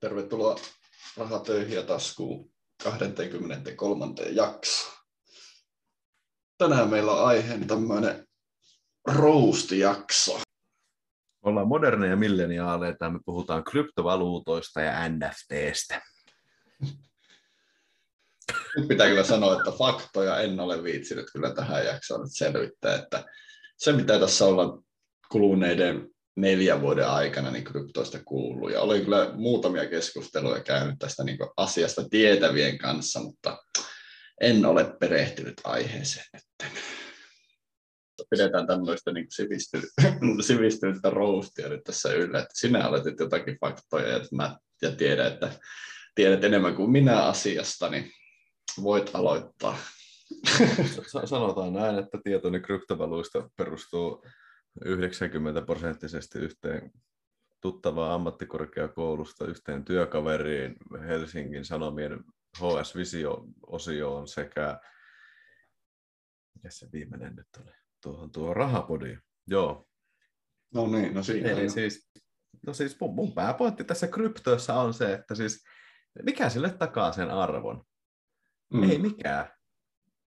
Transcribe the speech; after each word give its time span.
Tervetuloa 0.00 0.56
Rahatöihin 1.16 1.74
ja 1.74 1.82
taskuun 1.82 2.52
23. 2.84 4.06
jakso. 4.30 4.92
Tänään 6.58 6.90
meillä 6.90 7.12
on 7.12 7.26
aiheen 7.26 7.66
tämmöinen 7.66 8.26
roast-jakso. 9.08 10.40
Ollaan 11.42 11.68
moderneja 11.68 12.16
milleniaaleita 12.16 13.04
ja 13.04 13.10
me 13.10 13.18
puhutaan 13.24 13.64
kryptovaluutoista 13.64 14.80
ja 14.80 15.08
NFTstä. 15.08 16.02
Nyt 18.76 18.88
pitää 18.88 19.08
kyllä 19.08 19.24
sanoa, 19.24 19.56
että 19.56 19.70
faktoja 19.70 20.40
en 20.40 20.60
ole 20.60 20.82
viitsinyt 20.82 21.26
kyllä 21.32 21.54
tähän 21.54 21.86
jaksoon 21.86 22.20
nyt 22.20 22.32
selvittää, 22.32 22.94
että 22.94 23.24
se 23.76 23.92
mitä 23.92 24.18
tässä 24.18 24.44
ollaan 24.44 24.82
kuluneiden 25.28 26.10
neljän 26.40 26.80
vuoden 26.80 27.08
aikana 27.08 27.50
niin 27.50 27.64
kryptoista 27.64 28.18
kuuluu. 28.24 28.68
Ja 28.68 28.80
olen 28.80 29.04
kyllä 29.04 29.30
muutamia 29.34 29.88
keskusteluja 29.88 30.60
käynyt 30.60 30.98
tästä 30.98 31.24
niin 31.24 31.38
asiasta 31.56 32.08
tietävien 32.10 32.78
kanssa, 32.78 33.20
mutta 33.20 33.58
en 34.40 34.66
ole 34.66 34.96
perehtynyt 35.00 35.54
aiheeseen 35.64 36.26
nyt. 36.32 36.72
Pidetään 38.30 38.66
tämmöistä 38.66 39.12
niin 39.12 39.26
sivistynyttä, 39.36 40.02
sivistynyttä 40.46 41.10
roustia 41.10 41.68
nyt 41.68 41.84
tässä 41.84 42.12
yllä, 42.12 42.38
että 42.38 42.54
sinä 42.54 42.88
olet 42.88 43.04
jotakin 43.20 43.58
faktoja 43.60 44.08
ja 44.08 44.20
mä 44.32 44.56
ja 44.82 44.92
tiedän, 44.92 45.32
että 45.32 45.50
tiedät 46.14 46.44
enemmän 46.44 46.74
kuin 46.74 46.90
minä 46.90 47.22
asiasta, 47.22 47.88
niin 47.88 48.12
voit 48.82 49.10
aloittaa. 49.14 49.78
Sanotaan 51.24 51.72
näin, 51.72 51.98
että 51.98 52.18
tietoni 52.24 52.60
kryptovaluista 52.60 53.50
perustuu 53.56 54.24
90 54.84 55.62
prosenttisesti 55.62 56.38
yhteen 56.38 56.92
tuttavaa 57.60 58.14
ammattikorkeakoulusta 58.14 59.46
yhteen 59.46 59.84
työkaveriin 59.84 60.76
Helsingin 61.08 61.64
Sanomien 61.64 62.24
HS 62.56 62.96
Visio-osioon 62.96 64.28
sekä 64.28 64.80
mikä 66.54 66.70
se 66.70 66.88
viimeinen 66.92 67.36
nyt 67.36 67.46
oli? 67.60 67.72
Tuohon 68.02 68.30
tuo 68.30 68.54
rahapodi. 68.54 69.18
Joo. 69.46 69.88
No 70.74 70.86
niin, 70.86 71.14
no 71.14 71.22
siinä 71.22 71.50
Eli 71.50 71.70
siis, 71.70 72.10
no 72.66 72.72
siis 72.72 73.00
mun, 73.00 73.14
mun 73.14 73.34
pääpointti 73.34 73.84
tässä 73.84 74.06
kryptoissa 74.06 74.74
on 74.74 74.94
se, 74.94 75.12
että 75.12 75.34
siis 75.34 75.64
mikä 76.22 76.48
sille 76.48 76.70
takaa 76.70 77.12
sen 77.12 77.30
arvon? 77.30 77.84
Mm. 78.72 78.90
Ei 78.90 78.98
mikään. 78.98 79.50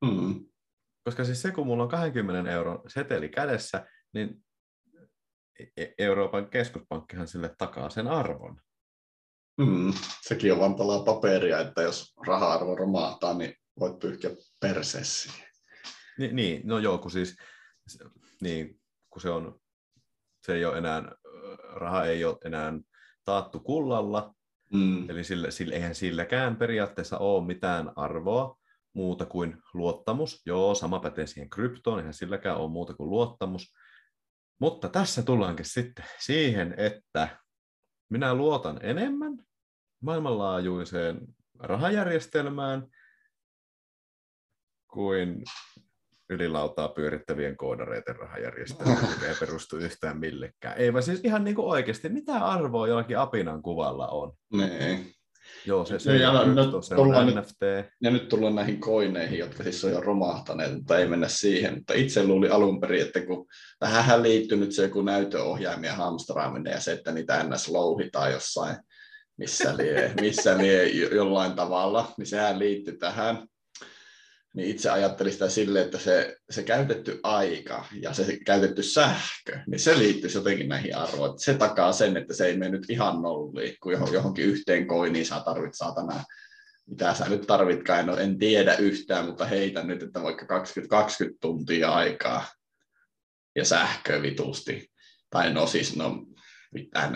Mm. 0.05 0.47
Koska 1.05 1.25
siis 1.25 1.43
se, 1.43 1.51
kun 1.51 1.67
mulla 1.67 1.83
on 1.83 1.89
20 1.89 2.51
euron 2.51 2.91
seteli 2.91 3.29
kädessä, 3.29 3.87
niin 4.15 4.45
e-, 5.61 5.83
e-, 5.83 5.95
Euroopan 5.99 6.51
keskuspankkihan 6.51 7.29
sille 7.29 7.55
takaa 7.59 7.91
sen 7.91 8.09
arvon. 8.09 8.61
Mm, 9.59 9.93
sekin 10.23 10.53
on 10.53 10.59
vaan 10.59 10.75
palaa 10.75 11.05
paperia, 11.05 11.61
että 11.61 11.83
jos 11.83 12.15
raha-arvo 12.27 12.75
romahtaa, 12.75 13.35
niin 13.35 13.55
voit 13.81 13.99
pyyhkiä 13.99 14.31
persessiin. 14.61 15.35
Ni, 16.19 16.33
niin, 16.33 16.63
no 16.65 16.79
joo, 16.79 16.99
kun 16.99 17.11
siis 17.11 17.37
niin, 18.41 18.81
kun 19.11 19.23
se 19.23 19.31
on, 19.31 19.61
se 20.47 20.55
ei 20.55 20.65
ole 20.65 20.79
enää, 20.79 21.13
raha 21.73 22.05
ei 22.05 22.25
ole 22.25 22.39
enää 22.45 22.73
taattu 23.25 23.61
kullalla, 23.61 24.35
mm. 24.73 25.11
eli 25.11 25.25
sille, 25.25 25.51
sille, 25.51 25.75
eihän 25.75 25.95
silläkään 25.95 26.57
periaatteessa 26.57 27.19
ole 27.19 27.47
mitään 27.47 27.93
arvoa 27.97 28.59
muuta 28.93 29.27
kuin 29.27 29.63
luottamus. 29.75 30.43
Joo, 30.47 30.75
sama 30.75 31.01
pätee 31.01 31.27
siihen 31.27 31.51
kryptoon, 31.51 31.99
eihän 31.99 32.15
silläkään 32.15 32.57
ole 32.57 32.71
muuta 32.71 32.95
kuin 32.95 33.11
luottamus. 33.11 33.75
Mutta 34.59 34.89
tässä 34.89 35.23
tullaankin 35.23 35.67
sitten 35.67 36.05
siihen, 36.19 36.75
että 36.77 37.39
minä 38.11 38.35
luotan 38.35 38.79
enemmän 38.83 39.39
maailmanlaajuiseen 40.03 41.21
rahajärjestelmään 41.59 42.87
kuin 44.93 45.43
ylilautaa 46.31 46.89
pyörittävien 46.89 47.57
koodareiden 47.57 48.17
rahajärjestelmään, 48.17 49.11
joka 49.13 49.27
ei 49.27 49.35
perustu 49.41 49.77
yhtään 49.77 50.19
millekään. 50.19 50.79
Ei 50.79 50.93
vaan 50.93 51.03
siis 51.03 51.21
ihan 51.25 51.45
niin 51.45 51.57
kuin 51.57 51.69
oikeasti, 51.69 52.09
mitä 52.09 52.35
arvoa 52.35 52.89
jollakin 52.89 53.19
apinan 53.19 53.63
kuvalla 53.63 54.09
on? 54.09 54.33
Nee. 54.53 55.07
Joo, 55.67 55.85
se, 55.85 55.99
se, 55.99 56.17
ja, 56.17 56.31
on, 56.31 56.55
nyt, 56.55 56.85
se 56.85 56.95
on 56.95 57.27
NFT. 57.27 57.61
Nyt, 57.61 57.87
ja 58.03 58.11
nyt 58.11 58.29
tullaan 58.29 58.55
näihin 58.55 58.81
koineihin, 58.81 59.39
jotka 59.39 59.63
siis 59.63 59.85
on 59.85 59.91
jo 59.91 60.01
romahtaneet, 60.01 60.75
mutta 60.75 60.99
ei 60.99 61.07
mennä 61.07 61.29
siihen. 61.29 61.75
Mutta 61.75 61.95
itse 61.95 62.25
luulin 62.25 62.53
alun 62.53 62.81
perin, 62.81 63.03
että 63.03 63.27
kun 63.27 63.47
tähän 63.79 64.23
liittyy 64.23 64.59
nyt 64.59 64.73
se 64.73 64.83
joku 64.83 65.03
näytöohjaimia 65.03 65.95
hamstraaminen 65.95 66.71
ja 66.71 66.81
se, 66.81 66.93
että 66.93 67.13
niitä 67.13 67.45
ns. 67.45 67.69
louhitaan 67.69 68.33
jossain, 68.33 68.77
missä 69.37 69.77
lie, 69.77 70.15
missä 70.21 70.59
lie 70.59 70.89
jollain 71.15 71.53
tavalla, 71.53 72.13
niin 72.19 72.27
sehän 72.27 72.59
liittyy 72.59 72.99
tähän 72.99 73.47
niin 74.59 74.71
itse 74.71 74.91
ajattelin 74.91 75.33
sitä 75.33 75.49
silleen, 75.49 75.85
että 75.85 75.99
se, 75.99 76.37
se 76.51 76.63
käytetty 76.63 77.21
aika 77.23 77.87
ja 78.01 78.15
se 78.15 78.39
käytetty 78.47 78.83
sähkö, 78.83 79.59
niin 79.67 79.81
se 79.81 79.99
liittyisi 79.99 80.39
jotenkin 80.39 80.69
näihin 80.69 80.97
arvoihin. 80.97 81.39
Se 81.39 81.55
takaa 81.55 81.93
sen, 81.93 82.17
että 82.17 82.35
se 82.35 82.47
ei 82.47 82.57
mene 82.57 82.71
nyt 82.71 82.91
ihan 82.91 83.23
nolliin, 83.23 83.77
kun 83.83 83.93
johonkin 83.93 84.45
yhteen 84.45 84.87
koiniin 84.87 85.27
saa 85.27 85.41
tarvit 85.41 85.75
saatana, 85.75 86.25
mitä 86.87 87.15
sä 87.15 87.29
nyt 87.29 87.47
tarvitkaan, 87.47 88.07
no 88.07 88.17
en 88.17 88.39
tiedä 88.39 88.77
yhtään, 88.77 89.27
mutta 89.27 89.45
heitä 89.45 89.83
nyt, 89.83 90.03
että 90.03 90.23
vaikka 90.23 90.59
20-20 90.59 91.37
tuntia 91.41 91.91
aikaa 91.91 92.47
ja 93.57 93.65
sähkö 93.65 94.23
vitusti. 94.23 94.91
Tai 95.31 95.53
no 95.53 95.67
siis, 95.67 95.97
no 95.97 96.27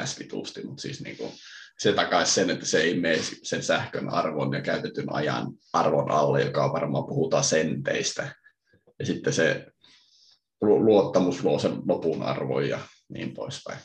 ns 0.03 0.19
vitusti, 0.19 0.63
mutta 0.67 0.83
siis 0.83 1.01
niin 1.01 1.17
kuin, 1.17 1.33
se 1.83 1.93
takaisi 1.93 2.35
sen, 2.35 2.51
että 2.51 2.67
se 2.67 2.81
ei 2.81 3.01
mene 3.01 3.19
sen 3.43 3.63
sähkön 3.63 4.09
arvon 4.09 4.53
ja 4.53 4.61
käytetyn 4.61 5.13
ajan 5.13 5.47
arvon 5.73 6.11
alle, 6.11 6.43
joka 6.43 6.65
on 6.65 6.73
varmaan 6.73 7.07
puhutaan 7.07 7.45
senteistä. 7.45 8.35
Ja 8.99 9.07
sitten 9.07 9.33
se 9.33 9.67
luottamus 10.61 11.45
luo 11.45 11.59
sen 11.59 11.73
lopun 11.89 12.23
arvon 12.23 12.69
ja 12.69 12.79
niin 13.09 13.35
poispäin. 13.35 13.79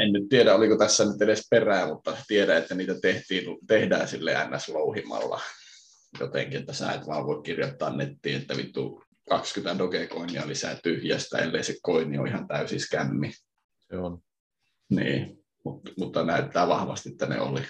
En 0.00 0.12
nyt 0.12 0.28
tiedä, 0.28 0.54
oliko 0.54 0.76
tässä 0.76 1.04
nyt 1.04 1.22
edes 1.22 1.46
perää, 1.50 1.86
mutta 1.86 2.16
tiedän, 2.28 2.56
että 2.58 2.74
niitä 2.74 2.94
tehtiin, 3.02 3.58
tehdään 3.66 4.08
sille 4.08 4.34
NS-louhimalla 4.34 5.40
jotenkin, 6.20 6.60
että 6.60 6.72
sä 6.72 6.92
et 6.92 7.06
vaan 7.06 7.26
voi 7.26 7.42
kirjoittaa 7.42 7.96
nettiin, 7.96 8.36
että 8.36 8.56
vittu 8.56 9.04
20 9.28 9.78
dogecoinia 9.78 10.48
lisää 10.48 10.76
tyhjästä, 10.82 11.38
ellei 11.38 11.64
se 11.64 11.74
koini 11.82 12.18
ole 12.18 12.28
ihan 12.28 12.48
täysin 12.48 12.80
skämmi. 12.80 13.32
Se 13.90 13.96
on. 13.96 14.18
Niin, 14.90 15.41
mutta, 15.64 15.90
mutta 15.98 16.24
näyttää 16.24 16.68
vahvasti, 16.68 17.08
että 17.08 17.26
ne 17.26 17.40
oli. 17.40 17.60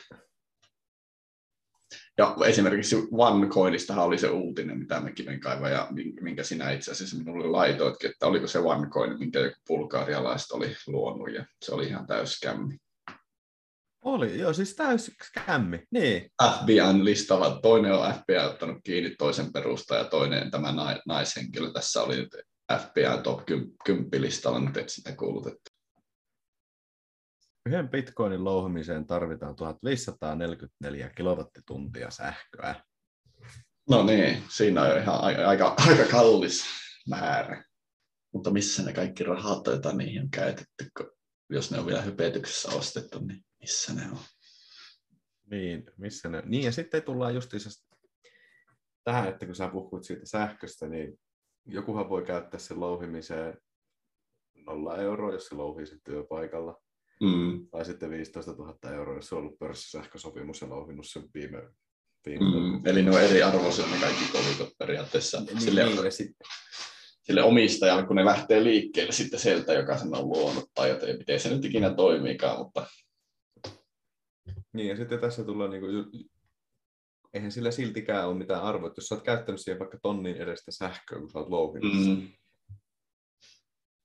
Ja 2.19 2.37
esimerkiksi 2.47 2.97
OneCoinistahan 3.13 4.05
oli 4.05 4.19
se 4.19 4.29
uutinen, 4.29 4.79
mitä 4.79 5.01
me 5.01 5.13
kivenkaiva 5.13 5.69
ja 5.69 5.89
minkä 6.21 6.43
sinä 6.43 6.71
itse 6.71 6.91
asiassa 6.91 7.17
minulle 7.17 7.47
laitoitkin, 7.47 8.11
että 8.11 8.27
oliko 8.27 8.47
se 8.47 8.59
OneCoin, 8.59 9.19
minkä 9.19 9.39
joku 9.39 9.57
bulgaarialaiset 9.69 10.51
oli 10.51 10.77
luonut 10.87 11.33
ja 11.33 11.45
se 11.65 11.75
oli 11.75 11.87
ihan 11.87 12.07
täys 12.07 12.33
skämmi. 12.33 12.79
Oli, 14.05 14.39
joo, 14.39 14.53
siis 14.53 14.77
täys 14.77 15.11
skämmi, 15.23 15.83
niin. 15.91 16.31
FBIn 16.43 17.05
listalla, 17.05 17.61
toinen 17.63 17.93
on 17.93 18.15
FBI 18.15 18.37
ottanut 18.37 18.79
kiinni 18.85 19.17
toisen 19.19 19.53
perusta 19.53 19.95
ja 19.95 20.05
toinen 20.05 20.51
tämä 20.51 20.75
naishenkilö. 21.07 21.73
Tässä 21.73 22.03
oli 22.03 22.17
nyt 22.17 22.37
FBI 22.83 23.23
top 23.23 23.41
10 23.85 24.23
listalla, 24.23 24.61
nyt 24.61 24.77
et 24.77 24.89
sitä 24.89 25.17
kuulutettu. 25.17 25.72
Yhden 27.67 27.89
bitcoinin 27.89 28.45
louhimiseen 28.45 29.07
tarvitaan 29.07 29.57
1544 29.57 31.09
kilowattituntia 31.09 32.11
sähköä. 32.11 32.75
No 33.91 34.03
niin, 34.03 34.43
siinä 34.49 34.83
on 34.83 34.99
ihan 34.99 35.21
aika, 35.21 35.75
aika 35.89 36.05
kallis 36.11 36.65
määrä. 37.09 37.65
Mutta 38.33 38.51
missä 38.51 38.83
ne 38.83 38.93
kaikki 38.93 39.25
rahat, 39.25 39.67
joita 39.67 39.93
niihin 39.93 40.23
on 40.23 40.31
käytetty, 40.31 40.87
jos 41.51 41.71
ne 41.71 41.79
on 41.79 41.87
vielä 41.87 42.03
hypetyksessä 42.03 42.69
ostettu, 42.69 43.19
niin 43.19 43.45
missä 43.61 43.95
ne 43.95 44.03
on? 44.13 44.19
Niin, 45.51 45.85
missä 45.97 46.29
ne 46.29 46.43
Niin, 46.47 46.65
ja 46.65 46.73
sitten 46.73 47.03
tullaan 47.03 47.35
justiinsa 47.35 47.71
tähän, 49.05 49.29
että 49.29 49.47
kun 49.47 49.55
sä 49.55 49.69
puhuit 49.69 50.05
siitä 50.05 50.27
sähköstä, 50.27 50.89
niin 50.89 51.19
jokuhan 51.67 52.09
voi 52.09 52.25
käyttää 52.25 52.61
sen 52.61 52.81
louhimiseen 52.81 53.59
nolla 54.55 54.97
euroa, 54.97 55.33
jos 55.33 55.47
se 55.47 55.55
louhii 55.55 55.87
sen 55.87 56.01
työpaikalla. 56.05 56.82
Mm. 57.23 57.67
Tai 57.71 57.85
sitten 57.85 58.11
15 58.11 58.53
000 58.53 58.91
euroa, 58.95 59.17
jos 59.17 59.33
on 59.33 59.39
ollut 59.39 59.59
pörssisähkösopimus 59.59 60.61
ja 60.61 60.69
louhinnut 60.69 61.07
sen 61.09 61.29
viime, 61.35 61.63
viime 62.27 62.45
mm. 62.45 62.87
Eli 62.87 63.03
ne 63.03 63.11
on 63.11 63.21
eri 63.21 63.43
arvoisia 63.43 63.87
ne 63.87 64.01
kaikki 64.01 64.25
kolikot 64.33 64.75
periaatteessa. 64.79 65.41
Niin, 65.41 65.61
sille, 65.61 65.85
niin, 65.85 66.13
sit... 66.13 66.37
sille 67.23 67.43
omistajalle, 67.43 68.07
kun 68.07 68.17
ne 68.17 68.25
lähtee 68.25 68.65
liikkeelle 68.65 69.13
sitten 69.13 69.41
sieltä, 69.41 69.73
joka 69.73 69.99
sen 69.99 70.15
on 70.15 70.29
luonut, 70.29 70.71
tai 70.75 70.89
joten 70.89 71.19
miten 71.19 71.41
se 71.41 71.55
nyt 71.55 71.65
ikinä 71.65 71.95
toimiikaan, 71.95 72.59
mutta... 72.59 72.87
Niin, 74.73 74.89
ja 74.89 74.97
sitten 74.97 75.21
tässä 75.21 75.45
tulee 75.45 75.69
niin 75.69 75.81
kuin, 75.81 76.07
eihän 77.35 77.53
sillä 77.53 77.71
siltikään 77.71 78.29
ole 78.29 78.39
mitään 78.39 78.63
arvoa, 78.63 78.93
jos 78.97 79.07
sä 79.07 79.15
oot 79.15 79.25
käyttänyt 79.25 79.61
siihen 79.61 79.79
vaikka 79.79 79.99
tonnin 80.03 80.37
edestä 80.37 80.71
sähköä, 80.71 81.19
kun 81.19 81.31
sä 81.31 81.39
oot 81.39 81.49
louhinnut 81.49 82.07
mm. 82.07 82.29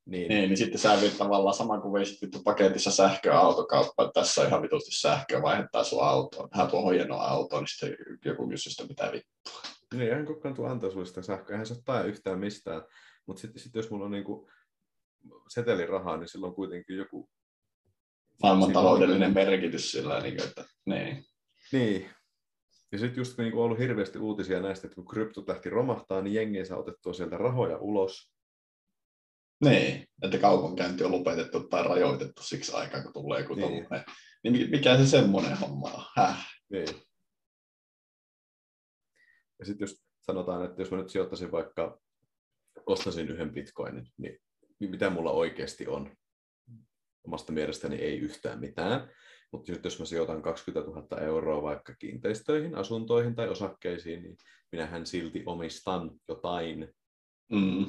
Niin. 0.08 0.30
niin, 0.30 0.50
niin 0.50 0.58
sitten 0.58 0.80
sä 0.80 1.02
viit 1.02 1.18
tavallaan 1.18 1.56
sama 1.56 1.82
kuin 1.82 1.94
veisit 1.94 2.22
vittu 2.22 2.42
paketissa 2.44 2.92
sähköä 2.92 3.40
autokauppa, 3.40 4.04
että 4.04 4.20
tässä 4.20 4.42
on 4.42 4.48
ihan 4.48 4.62
vitusti 4.62 4.92
sähköä, 4.92 5.42
vaihdetaan 5.42 5.86
sun 5.86 6.04
autoon. 6.04 6.50
Hän 6.54 6.68
tuo 6.68 6.90
hieno 6.90 7.16
auto, 7.16 7.60
niin 7.60 7.68
sitten 7.68 7.96
joku 8.26 8.50
kysyy 8.50 8.72
sitä 8.72 8.88
mitä 8.88 9.12
vittua. 9.12 9.62
Niin, 9.94 10.10
eihän 10.10 10.26
kukaan 10.26 10.56
tuo 10.56 10.68
antaa 10.68 10.92
sulle 10.92 11.06
sitä 11.06 11.22
sähköä, 11.22 11.54
eihän 11.54 11.66
se 11.66 11.76
ole 11.88 12.08
yhtään 12.08 12.40
mistään. 12.40 12.82
Mutta 13.26 13.42
sitten 13.42 13.62
sit 13.62 13.76
jos 13.76 13.92
mulla 13.92 14.06
on 14.06 14.12
niinku 14.12 14.50
setelirahaa, 15.50 16.18
niin 16.18 16.28
silloin 16.28 16.54
kuitenkin 16.54 16.98
joku... 16.98 17.30
Maailman 18.44 18.74
taloudellinen 18.74 19.34
merkitys 19.34 19.92
sillä, 19.92 20.20
niin 20.20 20.44
että 20.44 20.66
niin. 20.86 21.26
Niin. 21.72 22.10
Ja 22.92 22.98
sitten 22.98 23.22
just 23.22 23.38
niin 23.38 23.54
on 23.54 23.60
ollut 23.60 23.80
hirveästi 23.80 24.20
uutisia 24.20 24.60
näistä, 24.60 24.88
että 24.88 24.96
kun 24.96 25.08
kryptot 25.08 25.48
lähti 25.48 25.70
romahtaa, 25.70 26.22
niin 26.22 26.34
jengi 26.34 26.66
saa 26.66 26.78
otettua 26.78 27.14
sieltä 27.14 27.38
rahoja 27.38 27.78
ulos. 27.78 28.37
Niin, 29.64 30.08
että 30.22 30.38
kaupankäynti 30.38 31.04
on 31.04 31.12
lopetettu 31.12 31.68
tai 31.68 31.84
rajoitettu 31.84 32.44
siksi 32.44 32.72
aikaa, 32.74 33.04
kun 33.04 33.14
tulee 33.14 33.42
joku 33.42 33.56
niin. 33.56 33.88
Niin 34.44 34.70
mikä 34.70 34.98
se 34.98 35.06
semmoinen 35.06 35.58
homma 35.58 35.92
on? 35.94 36.04
Häh? 36.16 36.48
Niin. 36.70 36.88
Ja 39.60 39.66
sitten 39.66 39.86
jos 39.86 40.04
sanotaan, 40.22 40.66
että 40.66 40.82
jos 40.82 40.92
mä 40.92 40.98
nyt 40.98 41.10
sijoittaisin 41.10 41.52
vaikka, 41.52 42.00
ostaisin 42.86 43.30
yhden 43.30 43.54
bitcoinin, 43.54 44.08
niin 44.18 44.40
mitä 44.80 45.10
mulla 45.10 45.32
oikeasti 45.32 45.88
on? 45.88 46.16
Omasta 47.24 47.52
mielestäni 47.52 47.96
ei 47.96 48.20
yhtään 48.20 48.60
mitään. 48.60 49.12
Mutta 49.52 49.72
jos 49.84 50.00
mä 50.00 50.06
sijoitan 50.06 50.42
20 50.42 50.92
000 50.92 51.22
euroa 51.22 51.62
vaikka 51.62 51.96
kiinteistöihin, 51.96 52.76
asuntoihin 52.76 53.36
tai 53.36 53.50
osakkeisiin, 53.50 54.24
niin 54.24 54.38
minähän 54.72 55.06
silti 55.06 55.44
omistan 55.46 56.12
jotain. 56.28 56.94
Mm. 57.52 57.86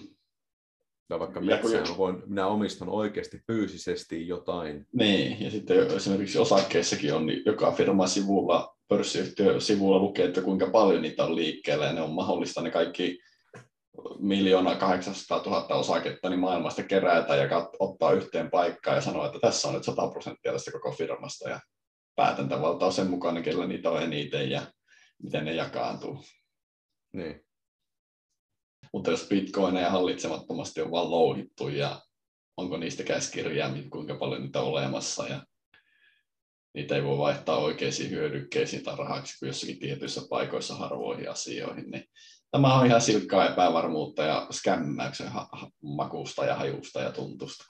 Tai 1.08 1.18
vaikka 1.18 1.40
metsään, 1.40 1.86
kun... 1.86 1.96
voin, 1.96 2.22
minä 2.26 2.46
omistan 2.46 2.88
oikeasti 2.88 3.42
fyysisesti 3.46 4.28
jotain. 4.28 4.86
Niin, 4.92 5.44
ja 5.44 5.50
sitten 5.50 5.96
esimerkiksi 5.96 6.38
osakkeissakin 6.38 7.14
on, 7.14 7.26
niin 7.26 7.42
joka 7.46 7.72
firma 7.72 8.06
sivulla, 8.06 8.76
pörssiyhtiö 8.88 9.60
sivulla 9.60 9.98
lukee, 9.98 10.24
että 10.24 10.42
kuinka 10.42 10.70
paljon 10.70 11.02
niitä 11.02 11.24
on 11.24 11.36
liikkeellä, 11.36 11.86
ja 11.86 11.92
ne 11.92 12.00
on 12.00 12.12
mahdollista 12.12 12.62
ne 12.62 12.70
kaikki 12.70 13.18
miljoona 14.18 14.74
800 14.74 15.42
000 15.46 15.66
osaketta 15.74 16.28
niin 16.28 16.40
maailmasta 16.40 16.82
kerätä 16.82 17.36
ja 17.36 17.46
kat- 17.46 17.76
ottaa 17.78 18.12
yhteen 18.12 18.50
paikkaan 18.50 18.96
ja 18.96 19.00
sanoa, 19.00 19.26
että 19.26 19.38
tässä 19.38 19.68
on 19.68 19.74
nyt 19.74 19.84
100 19.84 20.08
prosenttia 20.08 20.52
tästä 20.52 20.72
koko 20.72 20.92
firmasta 20.92 21.48
ja 21.48 21.60
päätäntävalta 22.16 22.86
on 22.86 22.92
sen 22.92 23.10
mukaan, 23.10 23.42
kellä 23.42 23.66
niitä 23.66 23.90
on 23.90 24.02
eniten 24.02 24.50
ja 24.50 24.62
miten 25.22 25.44
ne 25.44 25.54
jakaantuu. 25.54 26.24
Niin. 27.12 27.47
Mutta 28.92 29.10
jos 29.10 29.26
bitcoineja 29.28 29.90
hallitsemattomasti 29.90 30.80
on 30.80 30.90
vaan 30.90 31.10
louhittu 31.10 31.68
ja 31.68 32.02
onko 32.56 32.76
niistä 32.76 33.02
käskirjaa, 33.02 33.70
kuinka 33.90 34.14
paljon 34.14 34.42
niitä 34.42 34.60
on 34.60 34.66
olemassa 34.66 35.26
ja 35.26 35.42
niitä 36.74 36.96
ei 36.96 37.04
voi 37.04 37.18
vaihtaa 37.18 37.58
oikeisiin 37.58 38.10
hyödykkeisiin 38.10 38.84
tai 38.84 38.96
rahaksi 38.96 39.38
kuin 39.38 39.46
jossakin 39.46 39.78
tietyissä 39.78 40.22
paikoissa 40.30 40.74
harvoihin 40.74 41.30
asioihin, 41.30 41.90
niin 41.90 42.04
tämä 42.50 42.74
on 42.74 42.86
ihan 42.86 43.00
silkkaa 43.00 43.48
epävarmuutta 43.52 44.22
ja 44.22 44.46
skämmäyksen 44.50 45.28
ha- 45.28 45.70
makusta 45.82 46.44
ja 46.44 46.54
hajusta 46.54 47.00
ja 47.00 47.12
tuntusta. 47.12 47.64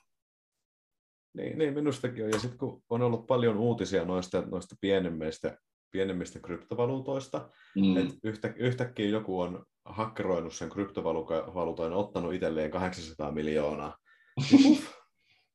Niin, 1.37 1.59
niin 1.59 1.75
minustakin 1.75 2.25
on. 2.25 2.31
Ja 2.31 2.39
sitten 2.39 2.59
kun 2.59 2.83
on 2.91 3.03
ollut 3.03 3.27
paljon 3.27 3.57
uutisia 3.57 4.05
noista, 4.05 4.41
noista 4.41 4.77
pienemmistä, 4.81 5.59
pienemmistä 5.91 6.39
kryptovaluutoista, 6.39 7.51
mm. 7.77 7.97
että 7.97 8.15
yhtä, 8.23 8.55
yhtäkkiä 8.57 9.09
joku 9.09 9.41
on 9.41 9.65
hakkeroinut 9.89 10.55
sen 10.55 10.71
kryptovaluutan 10.71 11.93
ottanut 11.93 12.35
itselleen 12.35 12.71
800 12.71 13.33
miljoonaa. 13.33 13.99
Uff, 14.65 14.93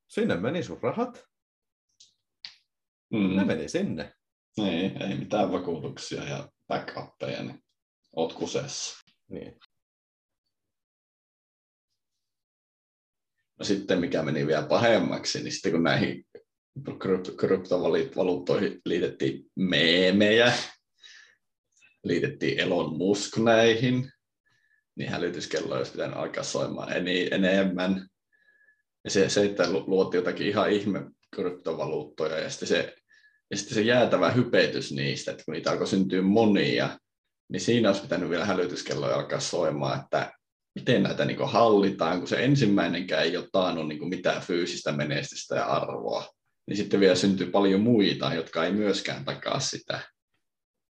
sinne 0.08 0.36
meni 0.36 0.64
sun 0.64 0.80
rahat. 0.84 1.26
Mm. 3.14 3.36
Ne 3.36 3.46
meni 3.46 3.70
sinne. 3.70 4.14
Niin, 4.58 5.02
ei 5.02 5.18
mitään 5.18 5.52
vakuutuksia 5.52 6.24
ja 6.24 6.50
backuppeja, 6.68 7.44
niin 7.44 7.64
oot 8.16 8.34
kuseessa. 8.34 9.04
Niin. 9.30 9.60
No 13.60 13.66
sitten 13.66 14.00
mikä 14.00 14.24
meni 14.24 14.48
vielä 14.48 14.68
pahemmaksi, 14.68 15.44
niin 15.44 15.52
sitten 15.52 15.72
kun 15.72 15.84
näihin 15.84 16.26
kryptovaluuttoihin 17.38 18.82
liitettiin 18.86 19.46
meemejä, 19.56 20.54
liitettiin 22.04 22.60
Elon 22.60 22.98
Musk 22.98 23.38
näihin, 23.38 24.12
niin 24.96 25.10
hälytyskello 25.10 25.76
olisi 25.76 25.92
pitänyt 25.92 26.18
alkaa 26.18 26.44
soimaan 26.44 26.90
enemmän. 27.32 28.08
Ja 29.04 29.10
se, 29.10 29.30
se, 29.30 29.46
että 29.46 29.72
luotiin 29.72 30.20
jotakin 30.20 30.48
ihan 30.48 30.72
ihme 30.72 31.06
kryptovaluuttoja 31.36 32.40
ja 32.40 32.50
sitten 32.50 32.68
se, 32.68 32.96
ja 33.52 33.58
sitten 33.58 33.76
se 33.76 33.82
jäätävä 33.82 34.32
hypetys 34.32 34.92
niistä, 34.92 35.32
että 35.32 35.44
kun 35.46 35.54
niitä 35.54 35.72
alkoi 35.72 35.88
syntyä 35.88 36.22
monia, 36.22 37.00
niin 37.50 37.62
siinä 37.62 37.90
olisi 37.90 38.02
pitänyt 38.02 38.30
vielä 38.30 38.46
hälytyskello 38.46 39.06
alkaa 39.06 39.40
soimaan, 39.40 40.00
että 40.00 40.32
miten 40.76 41.04
näitä 41.04 41.26
niin 41.26 41.50
hallitaan, 41.50 42.20
kun 42.20 42.28
se 42.28 42.44
ensimmäinenkään 42.44 43.24
ei 43.24 43.38
ole 43.38 43.48
taannut 43.52 43.88
niin 43.88 44.10
mitään 44.10 44.42
fyysistä 44.42 44.92
menestystä 44.92 45.56
ja 45.56 45.66
arvoa, 45.66 46.28
niin 46.68 46.78
sitten 46.78 47.00
vielä 47.00 47.16
syntyy 47.16 47.52
paljon 47.52 47.82
muita, 47.82 48.34
jotka 48.34 48.66
ei 48.66 48.72
myöskään 48.72 49.26
takaa 49.26 49.60
sitä. 49.60 50.00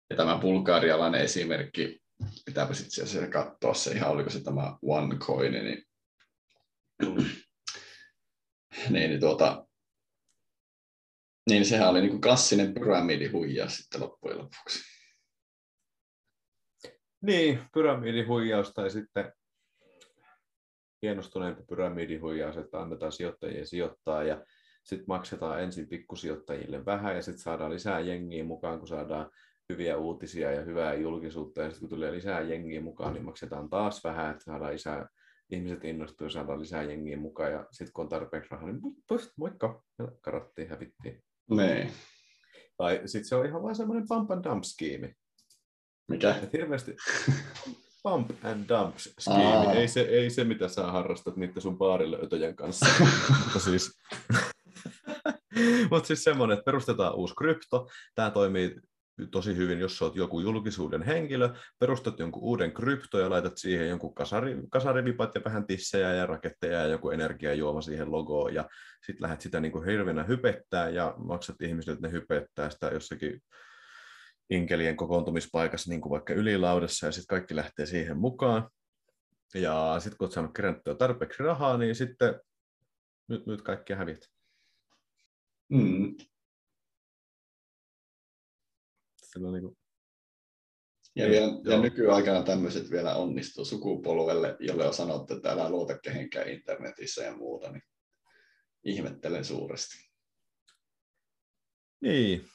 Ja 0.10 0.16
tämä 0.16 0.38
bulgarialainen 0.38 1.22
esimerkki, 1.22 2.02
pitääpä 2.46 2.74
sitten 2.74 3.08
se 3.08 3.28
katsoa 3.28 3.74
se 3.74 3.92
ihan, 3.92 4.12
oliko 4.12 4.30
se 4.30 4.44
tämä 4.44 4.78
OneCoin, 4.82 5.52
niin, 5.52 5.84
niin, 8.90 9.10
niin, 9.10 9.20
tuota, 9.20 9.68
niin 11.50 11.66
sehän 11.66 11.90
oli 11.90 12.02
niin 12.02 12.12
kuin 12.12 12.22
klassinen 12.22 12.74
pyramidihuija 12.74 13.70
sitten 13.70 14.02
loppujen 14.02 14.38
lopuksi. 14.38 14.80
Niin, 17.22 17.60
pyramidihuijaus 17.74 18.74
tai 18.74 18.90
sitten 18.90 19.34
hienostuneempi 21.02 21.64
pyramidihuijaus, 21.64 22.58
että 22.58 22.80
annetaan 22.80 23.12
sijoittajien 23.12 23.68
sijoittaa 23.68 24.24
ja 24.24 24.46
sitten 24.84 25.06
maksetaan 25.08 25.64
ensin 25.64 25.88
pikkusijoittajille 25.88 26.86
vähän 26.86 27.16
ja 27.16 27.22
sitten 27.22 27.44
saadaan 27.44 27.72
lisää 27.72 28.00
jengiä 28.00 28.44
mukaan, 28.44 28.80
kun 28.80 28.88
saadaan 28.88 29.32
hyviä 29.74 29.98
uutisia 29.98 30.52
ja 30.52 30.62
hyvää 30.62 30.94
julkisuutta 30.94 31.62
ja 31.62 31.70
sitten 31.70 31.90
kun 31.90 31.98
tulee 31.98 32.12
lisää 32.12 32.42
jengiä 32.42 32.82
mukaan, 32.82 33.14
niin 33.14 33.26
maksetaan 33.26 33.70
taas 33.70 34.04
vähän, 34.04 34.32
että 34.32 34.44
saadaan 34.44 34.74
lisää 34.74 35.08
ihmiset 35.50 35.84
innostuu 35.84 36.28
ja 36.28 36.32
saadaan 36.32 36.60
lisää 36.60 36.84
jengiä 36.84 37.18
mukaan 37.18 37.52
ja 37.52 37.68
sitten 37.72 37.94
kun 37.94 38.04
on 38.04 38.10
tarpeeksi 38.10 38.52
rahaa, 38.52 38.68
niin 38.68 38.82
pust, 39.08 39.32
moikka, 39.38 39.84
ja 40.00 40.08
karattiin, 40.22 40.70
hävittiin. 40.70 41.24
Nee. 41.50 41.92
Tai 42.78 43.02
sitten 43.06 43.26
se 43.26 43.36
on 43.36 43.46
ihan 43.46 43.64
vain 43.64 43.76
semmoinen 43.76 44.06
pump 44.08 44.32
and 44.32 44.44
dump 44.44 44.64
skiimi. 44.64 45.14
Mikä? 46.08 46.36
Et 46.44 46.54
hirveästi 46.54 46.96
pump 48.04 48.32
and 48.44 48.70
dump 48.70 48.96
skiimi. 48.98 49.78
Ei 49.78 49.88
se, 49.88 50.02
ei 50.02 50.30
se, 50.30 50.44
mitä 50.44 50.68
sä 50.68 50.84
harrastat 50.84 51.36
niiden 51.36 51.62
sun 51.62 51.78
baarilöytöjen 51.78 52.56
kanssa. 52.56 52.86
Mutta 53.44 53.60
siis, 53.60 54.00
Mutta 55.92 56.08
siis 56.08 56.24
semmoinen, 56.24 56.58
että 56.58 56.66
perustetaan 56.66 57.16
uusi 57.16 57.36
krypto. 57.36 57.90
Tämä 58.16 58.32
toimii 58.32 58.76
tosi 59.32 59.56
hyvin, 59.56 59.80
jos 59.80 60.02
olet 60.02 60.16
joku 60.16 60.40
julkisuuden 60.40 61.04
henkilö, 61.04 61.50
perustat 61.80 62.20
jonkun 62.20 62.44
uuden 62.44 62.74
krypto 62.74 63.20
ja 63.20 63.30
laitat 63.30 63.58
siihen 63.58 63.90
jonkun 63.90 64.16
kasari, 64.16 64.58
kasarivipat 64.70 65.36
ja 65.36 65.42
vähän 65.46 65.68
tissejä 65.68 66.14
ja 66.14 66.26
raketteja 66.26 66.80
ja 66.80 66.88
joku 66.88 67.10
energiajuoma 67.10 67.82
siihen 67.82 68.12
logoon 68.12 68.54
ja 68.54 68.70
sitten 69.06 69.24
lähdet 69.24 69.42
sitä 69.42 69.60
niin 69.60 69.72
kuin 69.72 69.86
hirveänä 69.86 70.24
hypettää 70.24 70.90
ja 70.90 71.14
maksat 71.18 71.62
ihmisille, 71.62 71.94
että 71.94 72.08
ne 72.08 72.12
hypettää 72.14 72.70
sitä 72.70 72.88
jossakin 72.88 73.42
inkelien 74.50 74.96
kokoontumispaikassa, 74.96 75.90
niin 75.90 76.02
kuin 76.02 76.12
vaikka 76.12 76.34
ylilaudassa, 76.34 77.06
ja 77.06 77.12
sitten 77.12 77.36
kaikki 77.36 77.56
lähtee 77.56 77.86
siihen 77.86 78.18
mukaan. 78.18 78.70
Ja 79.54 79.96
sitten 80.00 80.18
kun 80.18 80.26
olet 80.26 80.34
saanut 80.34 80.54
kerättyä 80.54 80.96
tarpeeksi 80.96 81.44
rahaa, 81.44 81.78
niin 81.78 81.96
sitten 81.96 82.40
nyt, 83.28 83.46
nyt 83.46 83.62
kaikki 83.62 83.94
hävit. 83.94 84.30
Mm. 85.70 86.16
Sillä 89.36 89.52
niin 89.52 89.62
kuin... 89.62 89.78
Ja, 91.16 91.30
vielä, 91.30 91.52
ja 91.64 91.78
nykyaikana 91.78 92.44
tämmöiset 92.44 92.92
vielä 92.92 93.16
onnistuu 93.16 93.66
sukupolvelle, 93.66 94.58
jolle 94.60 94.88
on 94.88 94.94
sanottu, 94.94 95.36
että 95.36 95.52
älä 95.52 95.70
luota 95.70 95.98
kehenkään 95.98 96.50
internetissä 96.50 97.24
ja 97.24 97.38
muuta, 97.38 97.72
niin 97.72 97.84
ihmettelen 98.84 99.46
suuresti. 99.46 100.10
Niin, 102.02 102.46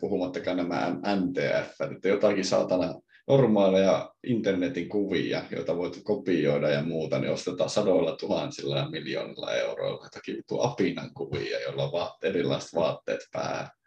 puhumattakaan 0.00 0.56
nämä 0.56 0.90
NTF, 0.90 1.80
että 1.80 2.08
jotakin 2.08 2.44
saatana 2.44 3.00
normaaleja 3.28 4.14
internetin 4.26 4.88
kuvia, 4.88 5.44
joita 5.50 5.76
voit 5.76 6.00
kopioida 6.04 6.70
ja 6.70 6.82
muuta, 6.82 7.18
niin 7.18 7.32
ostetaan 7.32 7.70
sadoilla 7.70 8.16
tuhansilla 8.16 8.78
ja 8.78 8.90
miljoonilla 8.90 9.54
euroilla 9.54 10.04
jotakin 10.04 10.36
vittu 10.36 10.60
apinan 10.60 11.14
kuvia, 11.14 11.60
joilla 11.60 11.84
on 11.84 11.92
vaat, 11.92 12.24
erilaiset 12.24 12.74
vaatteet 12.74 13.20
pää. 13.32 13.81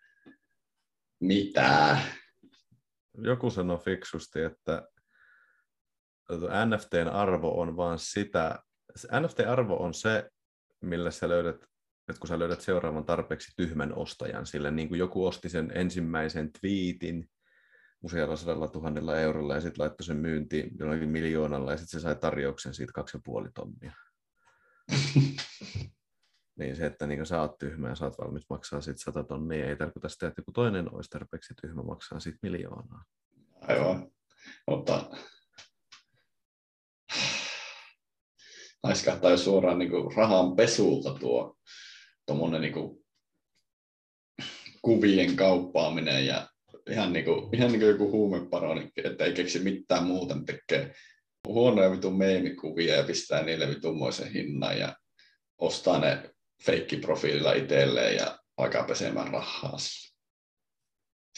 Mitä? 1.26 1.98
Joku 3.18 3.50
sanoi 3.50 3.78
fiksusti, 3.78 4.42
että 4.42 4.88
NFTn 6.66 7.08
arvo 7.12 7.62
on 7.62 7.78
vain 7.78 8.00
sitä, 8.00 8.60
NFT-arvo 9.20 9.76
on 9.84 9.94
se, 9.94 10.30
millä 10.82 11.12
sä 11.12 11.30
löydät, 11.30 11.56
että 12.10 12.20
kun 12.20 12.28
sä 12.28 12.40
löydät 12.40 12.62
seuraavan 12.62 13.06
tarpeeksi 13.06 13.54
tyhmän 13.58 13.98
ostajan, 13.98 14.46
sillä 14.46 14.72
niin 14.72 14.88
kuin 14.88 15.00
joku 15.00 15.26
osti 15.26 15.50
sen 15.50 15.72
ensimmäisen 15.76 16.52
twiitin 16.60 17.30
usealla 18.04 18.36
sadalla 18.36 18.68
tuhannella 18.68 19.20
eurolla 19.20 19.56
ja 19.56 19.62
sitten 19.62 19.84
laittoi 19.84 20.06
sen 20.06 20.18
myyntiin 20.18 20.72
jollakin 20.80 21.10
miljoonalla 21.10 21.72
ja 21.72 21.78
sitten 21.78 22.00
se 22.00 22.04
sai 22.04 22.16
tarjouksen 22.16 22.74
siitä 22.74 22.92
kaksi 22.94 23.18
ja 23.18 23.22
puoli 23.26 23.50
tonnia. 23.54 23.94
niin 26.60 26.76
se, 26.76 26.86
että 26.86 27.08
niin 27.08 27.26
sä 27.26 27.42
oot 27.42 27.58
tyhmä 27.58 27.90
ja 27.90 27.96
sä 27.96 28.06
oot 28.06 28.18
valmis 28.18 28.46
maksaa 28.50 28.82
sit 28.82 29.00
sata 29.00 29.24
tonnia, 29.24 29.70
ei 29.70 29.76
tarkoita 29.76 30.10
sitä, 30.10 30.28
että 30.28 30.40
joku 30.40 30.52
toinen 30.52 30.96
olisi 30.96 31.10
tarpeeksi 31.10 31.54
tyhmä 31.62 31.84
maksaa 31.84 32.20
siitä 32.20 32.40
miljoonaa. 32.42 33.04
Aivan. 33.62 34.12
Mutta 34.68 35.10
naiskahtaa 38.84 39.32
jo 39.32 39.38
suoraan 39.38 39.80
niin 39.80 40.16
rahan 40.16 40.56
pesulta 40.56 41.14
tuo 41.20 41.58
tuommoinen 42.26 42.62
niin 42.62 42.74
kuin 42.74 43.06
kuvien 44.82 45.36
kauppaaminen 45.36 46.26
ja 46.26 46.48
ihan, 46.90 47.14
niin 47.14 47.26
kuin, 47.26 47.56
ihan 47.56 47.72
niin 47.72 47.80
kuin 47.80 47.90
joku 47.90 48.12
huumeparoni, 48.12 48.92
että 49.04 49.26
ei 49.26 49.34
keksi 49.34 49.60
mitään 49.60 50.04
muuta, 50.04 50.38
tekee 50.46 50.94
huonoja 51.48 51.92
vitun 51.92 52.18
meemikuvia 52.18 52.96
ja 52.96 53.04
pistää 53.04 53.44
niille 53.44 53.68
vitunmoisen 53.68 54.32
hinnan 54.32 54.80
ja 54.80 54.96
ostaa 55.58 56.00
ne 56.00 56.35
feikkiprofiililla 56.64 57.54
itselleen 57.54 58.16
ja 58.16 58.40
alkaa 58.58 58.84
pesemään 58.84 59.28
rahaa. 59.28 59.78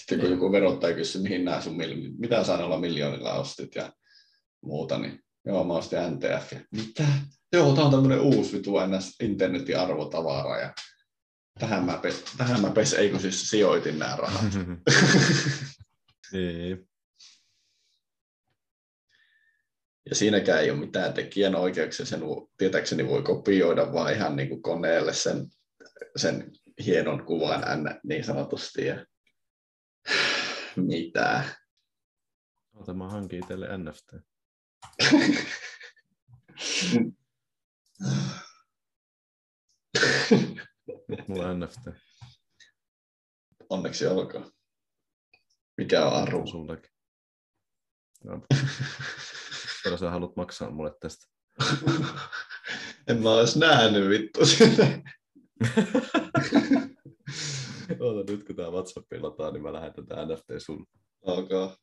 Sitten 0.01 0.19
kun 0.19 0.29
joku 0.29 0.51
verottaja 0.51 0.95
kysyy, 0.95 1.21
mihin 1.21 1.45
nämä 1.45 1.61
sun, 1.61 1.77
mitä 2.17 2.43
sä 2.43 2.57
olla 2.57 2.79
miljoonilla 2.79 3.33
ostit 3.33 3.75
ja 3.75 3.93
muuta, 4.61 4.99
niin 4.99 5.19
joo, 5.45 5.63
mä 5.63 5.73
ostin 5.73 5.99
NTF. 5.99 6.51
Ja, 6.51 6.59
mitä? 6.71 7.03
Joo, 7.53 7.75
tää 7.75 7.83
on 7.83 7.91
tämmönen 7.91 8.19
uusi 8.19 8.57
vitu 8.57 8.71
ns. 8.87 9.15
internetin 9.21 9.79
arvotavara 9.79 10.59
ja 10.59 10.73
tähän 11.59 11.85
mä, 11.85 11.97
pes, 11.97 12.23
tähän 12.37 12.61
mä 12.61 12.69
pes, 12.69 12.93
eikö 12.93 13.19
siis 13.19 13.49
sijoitin 13.49 13.99
nämä 13.99 14.15
rahat. 14.15 14.43
niin. 16.33 16.89
Ja 20.09 20.15
siinäkään 20.15 20.61
ei 20.61 20.71
ole 20.71 20.79
mitään 20.79 21.13
tekijänoikeuksia, 21.13 22.05
sen 22.05 22.21
tietääkseni 22.57 23.07
voi 23.07 23.23
kopioida 23.23 23.93
vaan 23.93 24.13
ihan 24.13 24.35
niin 24.35 24.49
kuin 24.49 24.61
koneelle 24.61 25.13
sen, 25.13 25.47
sen 26.15 26.51
hienon 26.85 27.25
kuvan 27.25 27.61
niin 28.03 28.23
sanotusti. 28.23 28.85
Ja 28.85 29.05
mitä? 30.75 31.43
Ota 32.73 32.93
mä 32.93 33.09
hankin 33.09 33.39
itselle 33.39 33.67
NFT. 33.77 34.13
Mulla 41.27 41.47
on 41.47 41.59
NFT. 41.59 41.87
Onneksi 43.69 44.07
olkoon. 44.07 44.51
Mikä 45.77 46.05
on 46.05 46.13
arvo? 46.13 46.47
Sullekin. 46.47 46.91
No. 48.23 48.41
Paljon 49.87 49.99
sä 49.99 50.11
haluat 50.11 50.35
maksaa 50.35 50.71
mulle 50.71 50.95
tästä? 50.99 51.27
en 53.07 53.21
mä 53.23 53.31
ois 53.31 53.55
nähnyt 53.55 54.09
vittu 54.09 54.45
sitä. 54.45 54.87
Oota, 57.99 58.31
nyt 58.31 58.43
kun 58.43 58.55
tää 58.55 58.69
WhatsApp 58.69 59.07
lataa, 59.19 59.51
niin 59.51 59.63
mä 59.63 59.73
lähetän 59.73 60.05
tää 60.05 60.25
NFT 60.25 60.45
sun. 60.57 60.87
Alkaa. 61.25 61.77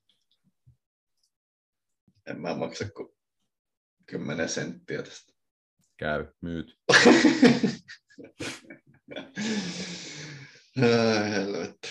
En 2.26 2.40
mä 2.40 2.54
maksa 2.54 2.88
kuin 2.90 3.08
10 4.06 4.48
senttiä 4.48 5.02
tästä. 5.02 5.32
Käy, 5.96 6.26
myyt. 6.40 6.78
Helvetti. 11.30 11.88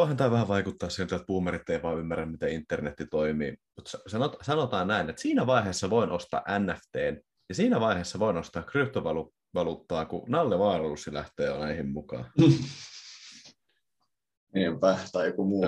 Voihan 0.00 0.16
tämä 0.16 0.30
vähän 0.30 0.48
vaikuttaa 0.48 0.88
siltä, 0.88 1.16
että 1.16 1.26
boomerit 1.26 1.70
ei 1.70 1.82
vaan 1.82 1.98
ymmärrä, 1.98 2.26
miten 2.26 2.52
internetti 2.52 3.06
toimii. 3.06 3.56
Mutta 3.76 3.98
sanotaan 4.42 4.88
näin, 4.88 5.10
että 5.10 5.22
siinä 5.22 5.46
vaiheessa 5.46 5.90
voin 5.90 6.10
ostaa 6.10 6.44
NFT, 6.58 6.94
ja 7.48 7.54
siinä 7.54 7.80
vaiheessa 7.80 8.18
voin 8.18 8.36
ostaa 8.36 8.62
kryptovaluuttaa, 8.62 10.04
kun 10.04 10.24
Nalle 10.28 10.58
Vaaralussi 10.58 11.14
lähtee 11.14 11.58
näihin 11.58 11.88
mukaan. 11.88 12.32
Niinpä, 14.54 14.98
tai 15.12 15.26
joku 15.26 15.44
muu 15.44 15.64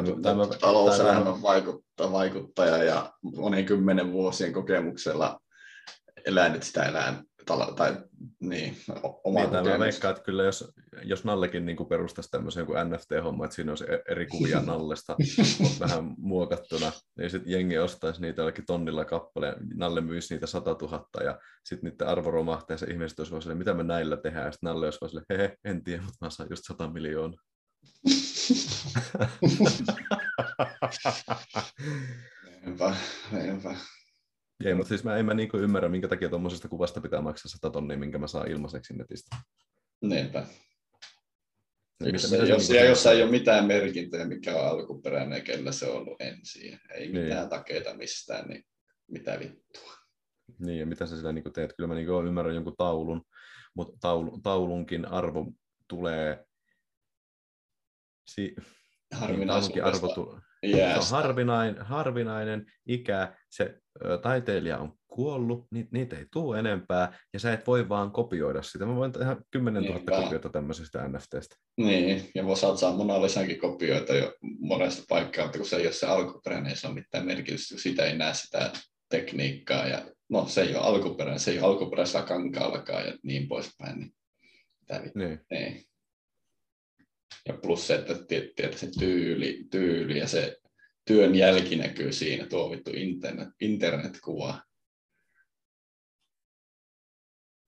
talouselämän 0.61 1.43
vaikuttaja, 1.43 2.13
vaikuttaja 2.13 2.85
ja 2.85 3.13
monen 3.23 3.65
kymmenen 3.65 4.13
vuosien 4.13 4.53
kokemuksella 4.53 5.41
elänyt 6.27 6.63
sitä 6.63 6.83
elää, 6.83 7.23
tai 7.77 7.97
niin, 8.41 8.77
oma 9.25 9.41
niin, 9.41 9.69
mä 9.69 9.79
veikkaan, 9.79 10.13
että 10.13 10.25
kyllä 10.25 10.45
jos, 10.45 10.73
jos 11.03 11.25
Nallekin 11.25 11.67
niin 11.67 11.87
perustaisi 11.89 12.31
tämmöisen 12.31 12.67
kuin 12.67 12.79
NFT-homma, 12.91 13.45
että 13.45 13.55
siinä 13.55 13.73
olisi 13.73 13.85
e- 13.89 14.03
eri 14.09 14.27
kuvia 14.27 14.61
Nallesta 14.67 15.17
vähän 15.81 16.15
muokattuna, 16.19 16.93
niin 17.19 17.31
sitten 17.31 17.53
jengi 17.53 17.79
ostaisi 17.79 18.21
niitä 18.21 18.41
jollakin 18.41 18.67
tonnilla 18.67 19.05
kappale, 19.05 19.57
Nalle 19.75 20.01
myisi 20.01 20.35
niitä 20.35 20.47
100 20.47 20.77
000 20.83 21.07
ja 21.25 21.39
sitten 21.65 21.91
niiden 21.91 22.09
arvo 22.09 22.31
romahtaa 22.31 22.75
ja 22.75 22.79
se 22.79 22.87
ihmiset 22.87 23.19
olisi 23.19 23.33
vaan 23.33 23.59
mitä 23.59 23.75
me 23.75 23.83
näillä 23.83 24.17
tehdään, 24.17 24.45
ja 24.45 24.53
sitten 24.53 24.69
Nalle 24.69 24.87
olisi 24.87 24.99
vaan 25.01 25.25
hehe, 25.31 25.57
en 25.65 25.85
tiedä, 25.85 26.03
mutta 26.03 26.27
mä 26.27 26.31
saan 26.31 26.49
just 26.51 26.63
100 26.67 26.91
miljoonaa. 26.91 27.41
Niinpä, 32.65 32.97
niinpä. 33.33 33.77
Ei, 34.65 34.75
mutta 34.75 34.89
siis 34.89 35.05
mä 35.05 35.17
en 35.17 35.27
mä 35.27 35.35
niinku 35.35 35.57
ymmärrä, 35.57 35.89
minkä 35.89 36.09
takia 36.09 36.29
tuommoisesta 36.29 36.69
kuvasta 36.69 37.01
pitää 37.01 37.21
maksaa 37.21 37.51
100 37.51 37.71
tonnia, 37.71 37.99
minkä 37.99 38.19
mä 38.19 38.27
saan 38.27 38.51
ilmaiseksi 38.51 38.97
netistä. 38.97 39.37
Niinpä. 40.03 40.47
Yksi, 42.05 42.31
mitä, 42.31 42.45
jos, 42.45 42.71
ja 42.71 42.85
jos 42.85 43.07
ei 43.07 43.23
ole 43.23 43.31
mitään 43.31 43.67
merkintöjä, 43.67 44.25
mikä 44.25 44.57
on 44.57 44.69
alkuperäinen 44.69 45.37
ja 45.37 45.45
kellä 45.45 45.73
se 45.73 45.87
on 45.87 45.97
ollut 45.97 46.21
ensin, 46.21 46.81
ei 46.95 47.09
niin. 47.09 47.25
mitään 47.25 47.49
takeita 47.49 47.95
mistään, 47.95 48.49
niin 48.49 48.65
mitä 49.11 49.39
vittua. 49.39 49.93
Niin, 50.59 50.79
ja 50.79 50.87
mitä 50.87 51.07
sä 51.07 51.17
sillä 51.17 51.33
niin 51.33 51.53
teet? 51.53 51.75
Kyllä 51.77 51.87
mä 51.87 51.95
niin 51.95 52.27
ymmärrän 52.27 52.55
jonkun 52.55 52.77
taulun, 52.77 53.23
mutta 53.75 53.99
taul, 54.01 54.31
taulunkin 54.43 55.09
arvo 55.09 55.53
tulee... 55.89 56.45
Si... 58.27 58.55
Niin, 59.29 59.51
arvo 59.85 60.15
tu... 60.15 60.41
Se 60.71 61.15
on 61.15 61.23
harvinainen, 61.23 61.83
harvinainen 61.83 62.67
ikä, 62.87 63.37
se 63.51 63.75
ö, 64.05 64.19
taiteilija 64.19 64.79
on 64.79 64.93
kuollut, 65.07 65.67
ni, 65.71 65.89
niitä 65.91 66.17
ei 66.19 66.27
tule 66.33 66.59
enempää, 66.59 67.19
ja 67.33 67.41
sä 67.41 67.53
et 67.53 67.67
voi 67.67 67.89
vaan 67.89 68.11
kopioida 68.11 68.63
sitä. 68.63 68.87
Mä 68.87 68.95
voin 68.97 69.13
tehdä 69.13 69.37
10 69.51 69.83
000 69.83 69.95
Niinpä. 69.97 70.23
kopiota 70.23 70.49
tämmöisestä 70.49 71.09
NFTstä. 71.09 71.57
Niin, 71.77 72.31
ja 72.35 72.47
voi 72.47 72.57
saat 72.57 72.79
saa 72.79 72.97
Mona 72.97 73.23
Lisankin 73.23 73.59
kopioita 73.59 74.15
jo 74.15 74.35
monesta 74.59 75.05
paikkaa, 75.09 75.45
mutta 75.45 75.59
kun 75.59 75.67
se 75.67 75.77
ei 75.77 75.87
ole 75.87 75.93
se 75.93 76.07
alkuperäinen, 76.07 76.71
ei 76.71 76.77
se 76.77 76.87
ole 76.87 76.95
mitään 76.95 77.27
merkitystä, 77.27 77.75
kun 77.75 77.81
sitä 77.81 78.05
ei 78.05 78.17
näe 78.17 78.35
sitä 78.35 78.73
tekniikkaa, 79.11 79.87
ja 79.87 80.03
no 80.31 80.47
se 80.47 80.63
ei 80.63 80.77
ole 80.77 80.85
alkuperäinen, 80.85 81.41
se 81.41 81.51
ei 81.51 81.59
ole 81.59 81.67
alkuperäisellä 81.67 82.27
kankaallakaan 82.27 83.07
ja 83.07 83.13
niin 83.23 83.49
poispäin. 83.49 83.99
Niin, 83.99 85.13
niin. 85.15 85.41
niin. 85.51 85.85
Ja 87.49 87.55
plus 87.55 87.87
se, 87.87 87.95
että 87.95 88.15
tietää 88.29 88.73
se 88.77 88.91
tyyli, 88.99 89.65
tyyli 89.71 90.19
ja 90.19 90.29
se 90.29 90.57
työn 91.05 91.35
jälki 91.35 91.77
näkyy 91.77 92.13
siinä, 92.13 92.47
tuo 92.47 92.71
vittu 92.71 92.91
internet, 92.95 93.49
internetkuva, 93.61 94.63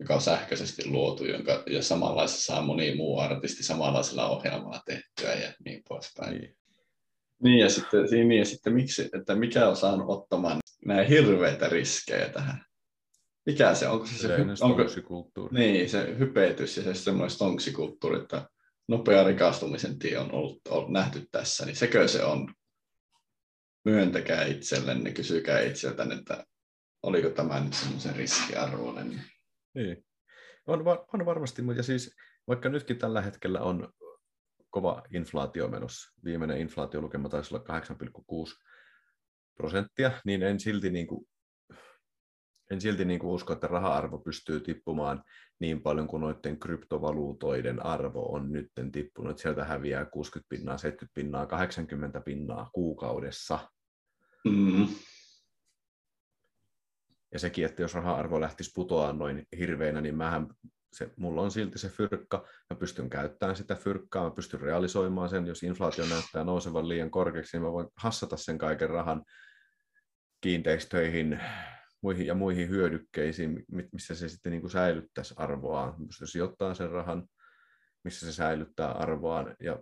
joka 0.00 0.14
on 0.14 0.20
sähköisesti 0.20 0.86
luotu, 0.86 1.24
jonka, 1.24 1.62
ja 1.66 1.82
samanlaisessa 1.82 2.52
saa 2.52 2.62
moni 2.62 2.94
muu 2.94 3.18
artisti 3.18 3.62
samanlaisella 3.62 4.28
ohjelmalla 4.28 4.82
tehtyä 4.86 5.34
ja 5.34 5.52
niin 5.64 5.82
poispäin. 5.88 6.38
Niin. 6.38 6.56
Niin 7.42 7.58
ja 7.58 7.70
sitten, 7.70 8.04
niin, 8.10 8.32
ja 8.32 8.44
sitten 8.44 8.72
miksi, 8.72 9.08
että 9.18 9.34
mikä 9.34 9.68
on 9.68 9.76
saanut 9.76 10.06
ottamaan 10.08 10.58
näin 10.84 11.08
hirveitä 11.08 11.68
riskejä 11.68 12.28
tähän? 12.28 12.64
Mikä 13.46 13.74
se, 13.74 13.88
onko 13.88 14.06
se 14.06 14.18
se, 14.18 14.36
onko, 14.60 14.82
niin, 15.50 15.90
se 15.90 16.18
hypetys 16.18 16.76
ja 16.76 16.82
se 16.82 16.94
semmoinen 16.94 17.30
stonksikulttuuri, 17.30 18.20
että 18.20 18.48
nopea 18.88 19.24
rikastumisen 19.24 19.98
tie 19.98 20.18
on 20.18 20.32
ollut, 20.32 20.60
ollut 20.68 20.90
nähty 20.90 21.26
tässä, 21.30 21.66
niin 21.66 21.76
sekö 21.76 22.08
se 22.08 22.24
on? 22.24 22.54
Myöntäkää 23.84 24.44
itsellenne, 24.44 25.12
kysykää 25.12 25.60
itseltään, 25.60 26.12
että 26.12 26.44
oliko 27.02 27.30
tämä 27.30 27.60
nyt 27.60 27.74
semmoisen 27.74 28.16
riskiarvoinen. 28.16 29.20
Niin. 29.74 30.04
On, 30.66 30.80
on 31.12 31.26
varmasti, 31.26 31.62
mutta 31.62 31.82
siis 31.82 32.16
vaikka 32.48 32.68
nytkin 32.68 32.98
tällä 32.98 33.22
hetkellä 33.22 33.60
on 33.60 33.92
kova 34.70 35.02
inflaatio 35.14 35.68
menossa, 35.68 36.14
viimeinen 36.24 36.60
inflaatiolukema 36.60 37.28
taisi 37.28 37.54
olla 37.54 37.80
8,6 38.48 38.64
prosenttia, 39.56 40.10
niin 40.24 40.42
en 40.42 40.60
silti 40.60 40.90
niin 40.90 41.06
kuin 41.06 41.28
en 42.74 42.80
silti 42.80 43.04
niin 43.04 43.20
kuin 43.20 43.30
usko, 43.30 43.52
että 43.52 43.66
raha-arvo 43.66 44.18
pystyy 44.18 44.60
tippumaan 44.60 45.24
niin 45.58 45.82
paljon 45.82 46.06
kuin 46.06 46.20
noiden 46.20 46.58
kryptovaluutoiden 46.58 47.86
arvo 47.86 48.32
on 48.32 48.52
nyt 48.52 48.72
tippunut. 48.92 49.38
Sieltä 49.38 49.64
häviää 49.64 50.04
60 50.04 50.48
pinnaa, 50.48 50.78
70 50.78 51.14
pinnaa, 51.14 51.46
80 51.46 52.20
pinnaa 52.20 52.70
kuukaudessa. 52.72 53.58
Mm. 54.44 54.88
Ja 57.32 57.38
sekin, 57.38 57.64
että 57.64 57.82
jos 57.82 57.94
raha-arvo 57.94 58.40
lähtisi 58.40 58.70
putoaa 58.74 59.12
noin 59.12 59.46
hirveänä, 59.58 60.00
niin 60.00 60.16
mähän, 60.16 60.46
se, 60.92 61.10
mulla 61.16 61.42
on 61.42 61.50
silti 61.50 61.78
se 61.78 61.88
fyrkka, 61.88 62.46
mä 62.70 62.76
pystyn 62.76 63.10
käyttämään 63.10 63.56
sitä 63.56 63.74
fyrkkaa, 63.74 64.24
mä 64.24 64.30
pystyn 64.30 64.60
realisoimaan 64.60 65.28
sen, 65.28 65.46
jos 65.46 65.62
inflaatio 65.62 66.06
näyttää 66.06 66.44
nousevan 66.44 66.88
liian 66.88 67.10
korkeaksi, 67.10 67.56
niin 67.56 67.62
mä 67.62 67.72
voin 67.72 67.88
hassata 67.96 68.36
sen 68.36 68.58
kaiken 68.58 68.90
rahan 68.90 69.24
kiinteistöihin 70.40 71.40
muihin 72.04 72.26
ja 72.26 72.34
muihin 72.34 72.68
hyödykkeisiin, 72.68 73.64
missä 73.92 74.14
se 74.14 74.28
sitten 74.28 74.52
niin 74.52 74.60
kuin 74.60 74.70
säilyttäisi 74.70 75.34
arvoaan. 75.36 76.06
Pystyn 76.06 76.28
sijoittamaan 76.28 76.76
sen 76.76 76.90
rahan, 76.90 77.28
missä 78.04 78.26
se 78.26 78.32
säilyttää 78.32 78.92
arvoaan, 78.92 79.56
ja 79.60 79.78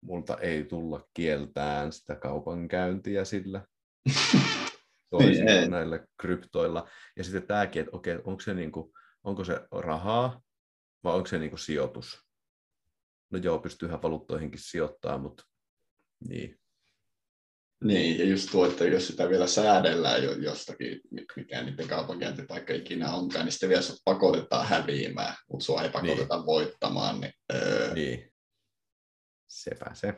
multa 0.00 0.38
ei 0.38 0.64
tulla 0.64 1.08
kieltään 1.14 1.92
sitä 1.92 2.14
kaupankäyntiä 2.14 3.24
sillä 3.24 3.66
niin, 5.18 5.70
näillä 5.70 6.06
kryptoilla. 6.20 6.88
Ja 7.16 7.24
sitten 7.24 7.46
tämäkin, 7.46 7.80
että 7.80 7.96
okei, 7.96 8.18
onko 8.24 8.40
se, 8.40 8.54
niin 8.54 8.72
kuin, 8.72 8.92
onko 9.24 9.44
se 9.44 9.60
rahaa 9.70 10.42
vai 11.04 11.14
onko 11.14 11.26
se 11.26 11.38
niin 11.38 11.50
kuin 11.50 11.60
sijoitus? 11.60 12.26
No 13.30 13.38
joo, 13.38 13.58
pystyyhän 13.58 14.02
valuuttoihinkin 14.02 14.60
sijoittamaan, 14.62 15.20
mutta 15.20 15.44
niin. 16.28 16.61
Niin, 17.82 18.18
ja 18.18 18.24
just 18.24 18.50
tuo, 18.50 18.66
että 18.66 18.84
jos 18.84 19.06
sitä 19.06 19.28
vielä 19.28 19.46
säädellään 19.46 20.24
jo 20.24 20.32
jostakin, 20.32 21.00
mikä 21.36 21.62
niiden 21.62 21.88
kaupankäyntipaikka 21.88 22.72
ikinä 22.72 23.12
onkaan, 23.12 23.44
niin 23.44 23.52
sitten 23.52 23.68
vielä 23.68 23.82
pakotetaan 24.04 24.66
häviämään, 24.66 25.34
mutta 25.50 25.64
sua 25.64 25.82
ei 25.82 25.88
pakoteta 25.88 26.36
niin. 26.36 26.46
voittamaan. 26.46 27.20
Niin, 27.20 27.32
öö... 27.54 27.94
niin. 27.94 28.32
Sepä 29.48 29.94
se. 29.94 30.14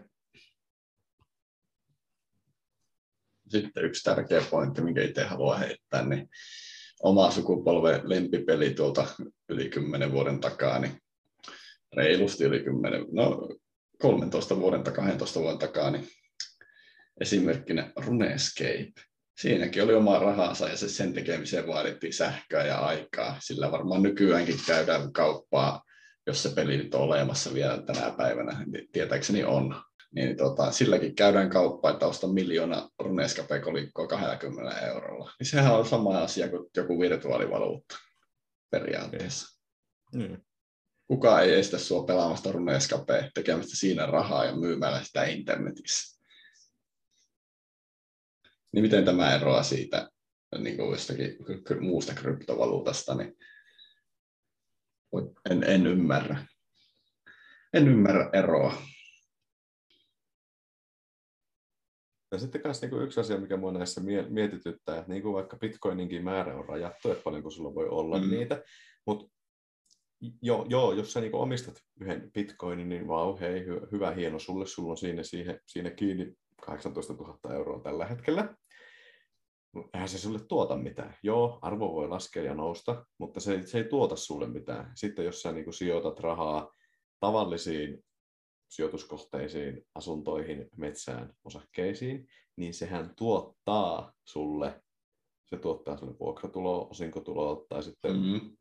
Sitten 3.48 3.84
yksi 3.84 4.02
tärkeä 4.02 4.42
pointti, 4.50 4.82
minkä 4.82 5.02
itse 5.02 5.24
haluan 5.24 5.58
heittää, 5.58 6.06
niin 6.08 6.28
oma 7.02 7.30
sukupolven 7.30 8.00
lempipeli 8.04 8.74
tuolta 8.74 9.06
yli 9.48 9.68
10 9.68 10.12
vuoden 10.12 10.40
takaa, 10.40 10.78
niin 10.78 10.98
reilusti 11.96 12.44
yli 12.44 12.60
10, 12.60 13.06
no 13.12 13.48
13 13.98 14.56
vuoden 14.56 14.82
tai 14.82 14.94
12 14.94 15.40
vuoden 15.40 15.58
takaa, 15.58 15.90
niin 15.90 16.08
esimerkkinä 17.20 17.92
Runescape. 17.96 18.92
Siinäkin 19.40 19.82
oli 19.82 19.94
oma 19.94 20.18
rahansa 20.18 20.68
ja 20.68 20.76
se 20.76 20.88
sen 20.88 21.12
tekemiseen 21.12 21.66
vaadittiin 21.66 22.12
sähköä 22.12 22.64
ja 22.64 22.78
aikaa. 22.78 23.36
Sillä 23.40 23.72
varmaan 23.72 24.02
nykyäänkin 24.02 24.60
käydään 24.66 25.12
kauppaa, 25.12 25.82
jos 26.26 26.42
se 26.42 26.48
peli 26.48 26.76
nyt 26.76 26.94
on 26.94 27.00
olemassa 27.00 27.54
vielä 27.54 27.82
tänä 27.82 28.14
päivänä, 28.16 28.64
niin 28.66 28.88
tietääkseni 28.92 29.44
on. 29.44 29.82
Niin 30.14 30.36
tota, 30.36 30.72
silläkin 30.72 31.14
käydään 31.14 31.50
kauppaa, 31.50 31.90
että 31.90 32.06
ostaa 32.06 32.32
miljoona 32.32 32.88
Runescape-kolikkoa 32.98 34.06
20 34.06 34.80
eurolla. 34.80 35.32
Niin 35.38 35.46
sehän 35.46 35.74
on 35.74 35.86
sama 35.86 36.18
asia 36.18 36.48
kuin 36.48 36.70
joku 36.76 37.00
virtuaalivaluutta 37.00 37.96
periaatteessa. 38.70 39.60
Mm. 40.14 40.36
Kuka 41.06 41.40
ei 41.40 41.54
estä 41.54 41.78
sua 41.78 42.04
pelaamasta 42.04 42.52
Runescape, 42.52 43.30
tekemästä 43.34 43.76
siinä 43.76 44.06
rahaa 44.06 44.44
ja 44.44 44.56
myymällä 44.56 45.02
sitä 45.02 45.24
internetissä. 45.24 46.13
Niin 48.74 48.82
miten 48.82 49.04
tämä 49.04 49.34
eroaa 49.34 49.62
siitä 49.62 50.08
niin 50.58 50.76
kuin 50.76 50.90
jostakin 50.90 51.36
muusta 51.80 52.14
kryptovaluutasta, 52.14 53.14
niin 53.14 53.36
en, 55.50 55.64
en 55.64 55.86
ymmärrä. 55.86 56.46
En 57.72 57.88
ymmärrä 57.88 58.30
eroa. 58.32 58.82
Ja 62.32 62.38
sitten 62.38 62.60
myös 62.64 62.82
niin 62.82 63.02
yksi 63.02 63.20
asia, 63.20 63.38
mikä 63.38 63.56
minua 63.56 63.72
näissä 63.72 64.00
mietityttää, 64.28 64.98
että 64.98 65.12
niin 65.12 65.22
kuin 65.22 65.34
vaikka 65.34 65.56
bitcoininkin 65.56 66.24
määrä 66.24 66.56
on 66.56 66.68
rajattu, 66.68 67.10
että 67.10 67.22
paljonko 67.22 67.50
sulla 67.50 67.74
voi 67.74 67.88
olla 67.88 68.18
mm. 68.18 68.30
niitä, 68.30 68.62
mutta 69.06 69.34
joo, 70.42 70.66
joo, 70.68 70.92
jos 70.92 71.12
sä 71.12 71.20
niin 71.20 71.34
omistat 71.34 71.74
yhden 72.00 72.30
bitcoinin, 72.32 72.88
niin 72.88 73.08
vau, 73.08 73.40
hei, 73.40 73.66
hyvä, 73.92 74.10
hieno 74.10 74.38
sulle, 74.38 74.66
sulla 74.66 74.90
on 74.90 74.96
siinä, 74.96 75.22
siinä, 75.22 75.58
siinä 75.66 75.90
kiinni 75.90 76.34
18 76.62 77.12
000 77.12 77.54
euroa 77.54 77.80
tällä 77.80 78.06
hetkellä 78.06 78.54
eihän 79.94 80.08
se 80.08 80.18
sulle 80.18 80.38
tuota 80.48 80.76
mitään. 80.76 81.16
Joo, 81.22 81.58
arvo 81.62 81.92
voi 81.92 82.08
laskea 82.08 82.42
ja 82.42 82.54
nousta, 82.54 83.06
mutta 83.18 83.40
se, 83.40 83.66
se 83.66 83.78
ei 83.78 83.84
tuota 83.84 84.16
sulle 84.16 84.46
mitään. 84.46 84.92
Sitten 84.94 85.24
jos 85.24 85.42
sä 85.42 85.52
niin 85.52 85.64
kuin 85.64 85.74
sijoitat 85.74 86.20
rahaa 86.20 86.72
tavallisiin 87.20 88.04
sijoituskohteisiin, 88.68 89.86
asuntoihin, 89.94 90.68
metsään, 90.76 91.34
osakkeisiin, 91.44 92.26
niin 92.56 92.74
sehän 92.74 93.14
tuottaa 93.16 94.12
sulle, 94.24 94.82
se 95.46 95.56
tuottaa 95.56 95.96
sulle 95.96 96.18
vuokratuloa, 96.18 96.86
osinkotuloa 96.90 97.66
tai 97.68 97.82
sitten 97.82 98.16
mm-hmm. 98.16 98.56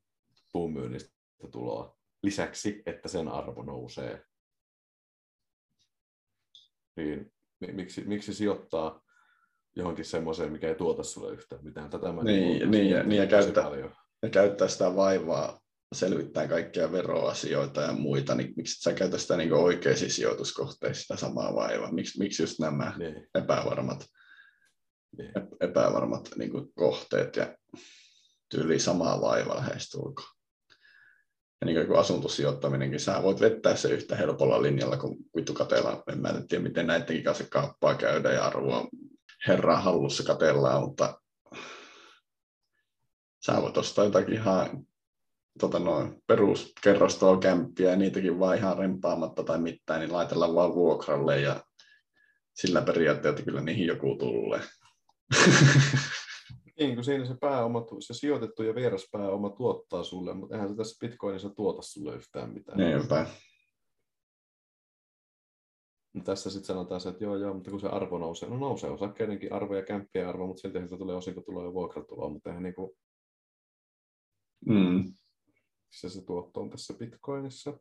puumyynnistä 0.52 1.14
tuloa. 1.52 1.98
Lisäksi, 2.24 2.84
että 2.86 3.08
sen 3.08 3.28
arvo 3.28 3.64
nousee. 3.64 4.26
Niin 6.96 7.34
miksi, 7.72 8.04
miksi 8.06 8.34
sijoittaa 8.34 9.02
johonkin 9.76 10.06
semmoiseen, 10.06 10.52
mikä 10.52 10.68
ei 10.68 10.76
tuota 10.76 11.04
sulle 11.04 11.34
yhtään 11.34 11.66
mitään. 11.66 11.90
Tätä 11.90 12.12
mä 12.12 12.24
niin, 12.24 12.60
niin, 12.60 12.72
niin, 12.72 12.90
ja, 12.90 13.04
niin 13.04 13.22
ja, 13.22 13.28
käyttää, 13.28 13.70
ja 14.22 14.30
käyttää 14.30 14.68
sitä 14.68 14.96
vaivaa 14.96 15.60
selvittää 15.94 16.48
kaikkia 16.48 16.92
veroasioita 16.92 17.82
ja 17.82 17.94
muita, 17.94 18.36
niin 18.36 18.54
miksi 18.56 18.82
sä 18.82 18.94
käytä 18.94 19.18
sitä 19.18 19.38
niin 19.38 19.54
oikeisiin 19.54 20.12
sijoituskohteisiin 20.12 21.02
sitä 21.02 21.18
samaa 21.18 21.56
vaivaa? 21.56 21.92
Miksi, 21.92 22.20
miksi 22.20 22.44
just 22.44 22.60
nämä 22.60 22.94
niin. 22.98 23.28
epävarmat, 23.36 24.06
niin. 25.18 25.32
epävarmat 25.62 26.30
niin 26.38 26.52
kuin 26.52 26.74
kohteet 26.76 27.36
ja 27.36 27.58
tyyli 28.50 28.80
samaa 28.80 29.22
vaivaa 29.22 29.58
lähestulkoon? 29.58 30.43
Ja 31.64 31.66
niin 31.66 31.88
kuin 31.88 32.00
asuntosijoittaminenkin, 32.00 33.00
sä 33.00 33.24
voit 33.24 33.40
vettää 33.40 33.76
se 33.76 33.90
yhtä 33.90 34.16
helpolla 34.16 34.62
linjalla 34.62 34.98
kuin 34.98 35.18
vittukatella. 35.36 36.04
En 36.12 36.22
mä 36.22 36.34
tiedä, 36.48 36.64
miten 36.64 36.88
näidenkin 36.88 37.24
kanssa 37.24 37.44
kauppaa 37.50 37.96
käydä 37.96 38.32
ja 38.32 38.46
arvoa 38.46 38.88
herran 39.48 39.84
hallussa 39.84 40.24
katellaan, 40.24 40.82
mutta 40.82 41.22
sä 43.46 43.62
voit 43.62 43.78
ostaa 43.78 44.06
jotakin 44.06 44.34
ihan 44.34 44.86
tota 45.60 45.80
noin, 45.80 46.24
peruskerrostalokämppiä 46.28 47.90
ja 47.90 47.96
niitäkin 47.96 48.40
vaan 48.40 48.58
ihan 48.58 48.78
rempaamatta 48.78 49.44
tai 49.44 49.60
mitään, 49.60 50.00
niin 50.00 50.14
laitellaan 50.14 50.56
vaan 50.56 50.76
vuokralle 50.76 51.40
ja 51.40 51.64
sillä 52.54 52.82
periaatteella 52.82 53.42
kyllä 53.42 53.62
niihin 53.62 53.88
joku 53.88 54.16
tulee. 54.16 54.62
Niin, 56.80 56.96
kun 56.96 57.04
siinä 57.04 57.26
se 57.26 57.36
pääoma, 57.42 57.86
se 58.00 58.14
sijoitettu 58.14 58.64
ja 58.64 58.76
vieras 58.76 59.08
pääoma 59.12 59.50
tuottaa 59.50 60.04
sulle, 60.04 60.34
mutta 60.34 60.56
eihän 60.56 60.70
se 60.70 60.76
tässä 60.76 61.08
Bitcoinissa 61.08 61.50
tuota 61.50 61.82
sulle 61.82 62.16
yhtään 62.16 62.54
mitään. 62.54 62.78
Niinpä. 62.78 63.26
Tässä 66.24 66.50
sitten 66.50 66.68
sanotaan 66.68 67.02
se, 67.02 67.10
että 67.10 67.24
joo, 67.24 67.36
joo, 67.36 67.54
mutta 67.54 67.72
kun 67.72 67.80
se 67.80 67.88
arvo 67.88 68.18
nousee, 68.18 68.50
no 68.50 68.58
nousee 68.58 68.90
osakkeidenkin 68.90 69.54
arvo 69.54 69.76
ja 69.76 69.84
kämppien 69.84 70.28
arvo, 70.28 70.48
mutta 70.48 70.62
silti 70.62 70.88
se 70.88 70.98
tulee 70.98 71.16
osinkotuloa 71.16 71.66
ja 71.66 71.74
vuokratuloa, 71.74 72.30
mutta 72.30 72.50
eihän 72.50 72.64
niin 72.64 72.76
kuin... 72.76 72.92
Mm. 74.66 75.14
Se 75.92 76.10
se 76.10 76.26
tuotto 76.26 76.60
on 76.62 76.70
tässä 76.70 76.94
Bitcoinissa. 76.94 77.80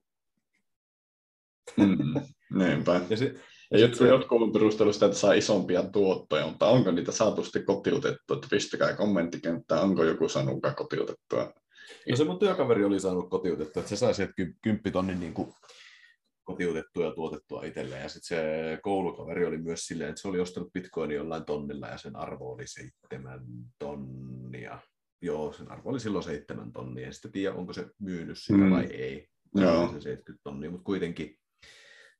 Mm, 1.76 2.20
niinpä. 2.58 3.00
ja, 3.10 3.16
si- 3.16 3.34
ja 3.72 3.78
jotkut, 3.78 4.08
jotkut 4.08 4.42
on 4.42 4.52
perustellut 4.52 4.94
sitä, 4.94 5.06
että 5.06 5.18
saa 5.18 5.32
isompia 5.32 5.82
tuottoja, 5.82 6.46
mutta 6.46 6.66
onko 6.66 6.90
niitä 6.90 7.12
saatu 7.12 7.44
sitten 7.44 7.64
kotiutettua? 7.64 8.36
Että 8.36 8.48
pistäkää 8.50 8.96
kommenttikenttään, 8.96 9.82
onko 9.82 10.04
joku 10.04 10.28
saanut 10.28 10.58
kotiutettua? 10.76 11.52
No 12.10 12.16
se 12.16 12.24
mun 12.24 12.38
työkaveri 12.38 12.84
oli 12.84 13.00
saanut 13.00 13.30
kotiutettua, 13.30 13.80
että 13.80 13.90
se 13.90 13.96
sai 13.96 14.14
sieltä 14.14 14.32
kymppitonnin 14.62 15.20
niin 15.20 15.34
kuin 15.34 15.54
kotiutettua 16.44 17.04
ja 17.04 17.14
tuotettua 17.14 17.64
itselleen. 17.64 18.02
Ja 18.02 18.08
sitten 18.08 18.38
se 18.38 18.78
koulukaveri 18.82 19.46
oli 19.46 19.58
myös 19.58 19.80
silleen, 19.86 20.10
että 20.10 20.22
se 20.22 20.28
oli 20.28 20.40
ostanut 20.40 20.72
bitcoinin 20.72 21.16
jollain 21.16 21.44
tonnilla 21.44 21.86
ja 21.86 21.98
sen 21.98 22.16
arvo 22.16 22.52
oli 22.52 22.66
seitsemän 22.66 23.40
tonnia. 23.78 24.78
Joo, 25.22 25.52
sen 25.52 25.70
arvo 25.70 25.90
oli 25.90 26.00
silloin 26.00 26.24
seitsemän 26.24 26.72
tonnia. 26.72 27.06
En 27.06 27.14
sitten 27.14 27.32
tiedä, 27.32 27.54
onko 27.54 27.72
se 27.72 27.86
myynyt 27.98 28.38
sitä 28.38 28.58
mm. 28.58 28.70
vai 28.70 28.84
ei. 28.84 29.28
Joo. 29.54 29.86
Se 29.86 30.00
70 30.00 30.40
tonnia, 30.44 30.70
mutta 30.70 30.84
kuitenkin. 30.84 31.38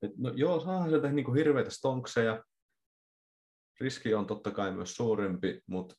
Et 0.03 0.11
no, 0.17 0.33
joo, 0.35 0.61
saa 0.61 0.89
sieltä 0.89 1.13
niin 1.13 1.35
hirveitä 1.35 1.71
stonkseja. 1.71 2.45
Riski 3.81 4.15
on 4.15 4.27
totta 4.27 4.51
kai 4.51 4.73
myös 4.73 4.95
suurempi, 4.95 5.61
mutta 5.67 5.95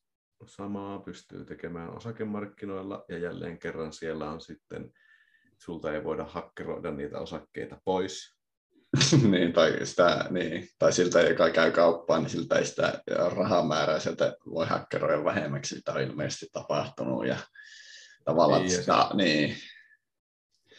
samaa 0.46 1.00
pystyy 1.00 1.46
tekemään 1.46 1.98
osakemarkkinoilla 1.98 3.06
ja 3.10 3.18
jälleen 3.18 3.60
kerran 3.60 3.94
siellä 3.94 4.32
on 4.32 4.42
sitten 4.42 4.92
sulta 5.64 5.94
ei 5.94 6.04
voida 6.04 6.26
hakkeroida 6.26 6.92
niitä 6.92 7.20
osakkeita 7.20 7.82
pois. 7.86 8.36
niin, 9.32 9.54
tai, 9.54 9.86
sitä, 9.86 10.26
niin, 10.30 10.68
tai 10.80 10.94
siltä, 10.94 11.22
joka 11.22 11.50
käy 11.50 11.72
kauppaan, 11.72 12.22
niin 12.22 12.30
siltä 12.30 12.56
ei 12.56 12.66
sitä 12.66 13.04
rahamäärää 13.36 14.00
sieltä 14.00 14.36
voi 14.46 14.68
hakkeroida 14.68 15.24
vähemmäksi, 15.24 15.76
sitä 15.76 15.94
on 15.94 16.02
ilmeisesti 16.02 16.46
tapahtunut. 16.52 17.28
Ja 17.28 17.38
tavallaan 18.26 18.62
niin, 18.62 18.72
sitä, 18.72 18.92
ja 18.92 19.12
niin. 19.14 19.56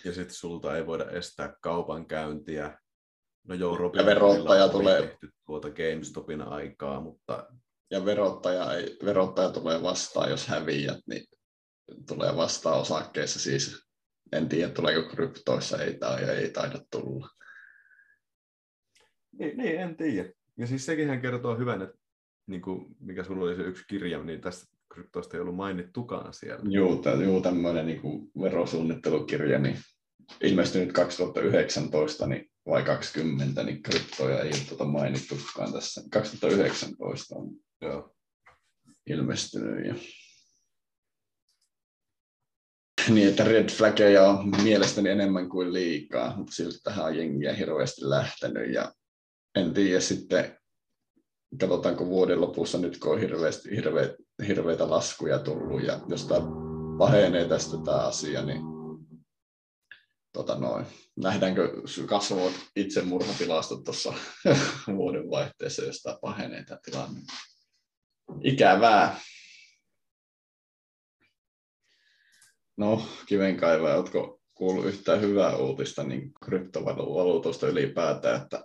Ja 0.05 0.15
sitten 0.15 0.35
sulta 0.35 0.77
ei 0.77 0.87
voida 0.87 1.11
estää 1.11 1.55
kaupankäyntiä. 1.61 2.79
No 3.49 3.55
joo, 3.55 3.77
Robin 3.77 3.99
ja 3.99 4.07
verottaja 4.07 4.69
tulee. 4.69 5.03
tehty 5.03 5.29
tuota 5.47 5.69
GameStopin 5.71 6.43
aikaa, 6.43 7.01
mutta 7.01 7.49
ja 7.91 8.05
verottaja, 8.05 8.73
ei, 8.73 8.99
verottaja 9.05 9.51
tulee 9.51 9.83
vastaan, 9.83 10.31
jos 10.31 10.47
häviät, 10.47 10.99
niin 11.07 11.25
tulee 12.09 12.37
vastaan 12.37 12.81
osakkeessa 12.81 13.41
siis. 13.41 13.85
En 14.33 14.49
tiedä, 14.49 14.73
tuleeko 14.73 15.09
kryptoissa, 15.09 15.83
ei, 15.83 15.99
tai 15.99 16.25
ei 16.25 16.51
taida 16.51 16.79
tulla. 16.91 17.29
Niin, 19.39 19.57
niin 19.57 19.81
en 19.81 19.97
tiedä. 19.97 20.29
Ja 20.59 20.67
siis 20.67 20.87
sekin 20.87 21.09
hän 21.09 21.21
kertoo 21.21 21.59
hyvän, 21.59 21.83
että 21.83 21.97
niin 22.47 22.63
kuin, 22.63 22.87
mikä 23.01 23.25
sulla 23.25 23.45
oli 23.45 23.57
se 23.57 23.63
yksi 23.63 23.85
kirja, 23.89 24.23
niin 24.23 24.41
tästä 24.41 24.67
kryptoista 24.95 25.37
ei 25.37 25.41
ollut 25.41 25.57
mainittukaan 25.57 26.35
siellä. 26.35 26.63
Joo, 26.69 27.03
juu 27.25 27.41
tämmöinen 27.41 27.87
niin 27.87 28.01
verosuunnittelukirja, 28.43 29.59
niin 29.59 29.79
ilmestynyt 30.41 30.93
2019 30.93 32.27
niin, 32.27 32.51
vai 32.67 32.83
20, 32.83 33.63
niin 33.63 33.83
kryptoja 33.83 34.41
ei 34.41 34.51
ole 34.51 34.61
tuota 34.69 34.85
mainittukaan 34.85 35.73
tässä. 35.73 36.03
2019 36.11 37.35
on 37.35 37.51
Joo. 37.81 38.15
ilmestynyt. 39.07 39.87
Ja... 39.87 39.95
Niin, 43.09 43.29
että 43.29 43.45
red 43.45 43.69
flaggeja 43.69 44.29
on 44.29 44.53
mielestäni 44.63 45.11
enemmän 45.11 45.49
kuin 45.49 45.73
liikaa, 45.73 46.37
mutta 46.37 46.53
silti 46.53 46.79
tähän 46.85 47.07
on 47.07 47.17
jengiä 47.17 47.53
hirveästi 47.53 48.01
lähtenyt. 48.11 48.73
Ja 48.73 48.93
en 49.55 49.75
tiedä 49.75 50.01
sitten, 50.01 50.59
katsotaanko 51.61 52.07
vuoden 52.07 52.41
lopussa 52.41 52.79
nyt, 52.79 52.99
kun 52.99 53.13
on 53.13 53.21
hirveästi, 53.21 53.77
hirveä, 53.77 54.15
hirveitä 54.49 54.91
laskuja 54.91 55.39
tullut, 55.39 55.83
ja 55.83 56.01
jos 56.09 56.27
tämä 56.27 56.41
pahenee 56.99 57.49
tästä 57.49 57.77
tämä 57.85 57.99
asia, 57.99 58.43
niin 58.43 58.74
tota 60.35 60.59
noin, 60.59 60.87
nähdäänkö 61.17 61.73
kasvavat 62.07 62.53
itsemurhatilastot 62.77 63.85
tuossa 63.85 64.15
vuoden 64.97 65.31
vaihteessa, 65.31 65.85
jos 65.85 66.03
tämä 66.03 66.19
pahenee 66.21 66.65
tämä 66.65 66.81
tilanne. 66.85 67.21
Ikävää. 68.45 69.21
No, 72.77 73.09
kivenkaiva, 73.27 73.95
oletko 73.95 74.41
kuullut 74.55 74.87
yhtään 74.87 75.21
hyvää 75.21 75.57
uutista 75.57 76.05
niin 76.05 76.33
kryptovaluutosta 76.45 77.69
ylipäätään, 77.69 78.43
että 78.43 78.65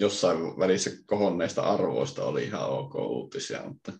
jossain 0.00 0.38
välissä 0.38 0.90
kohonneista 1.06 1.62
arvoista 1.62 2.24
oli 2.24 2.44
ihan 2.44 2.68
ok 2.68 2.94
uutisia, 2.94 3.62
mutta 3.68 3.92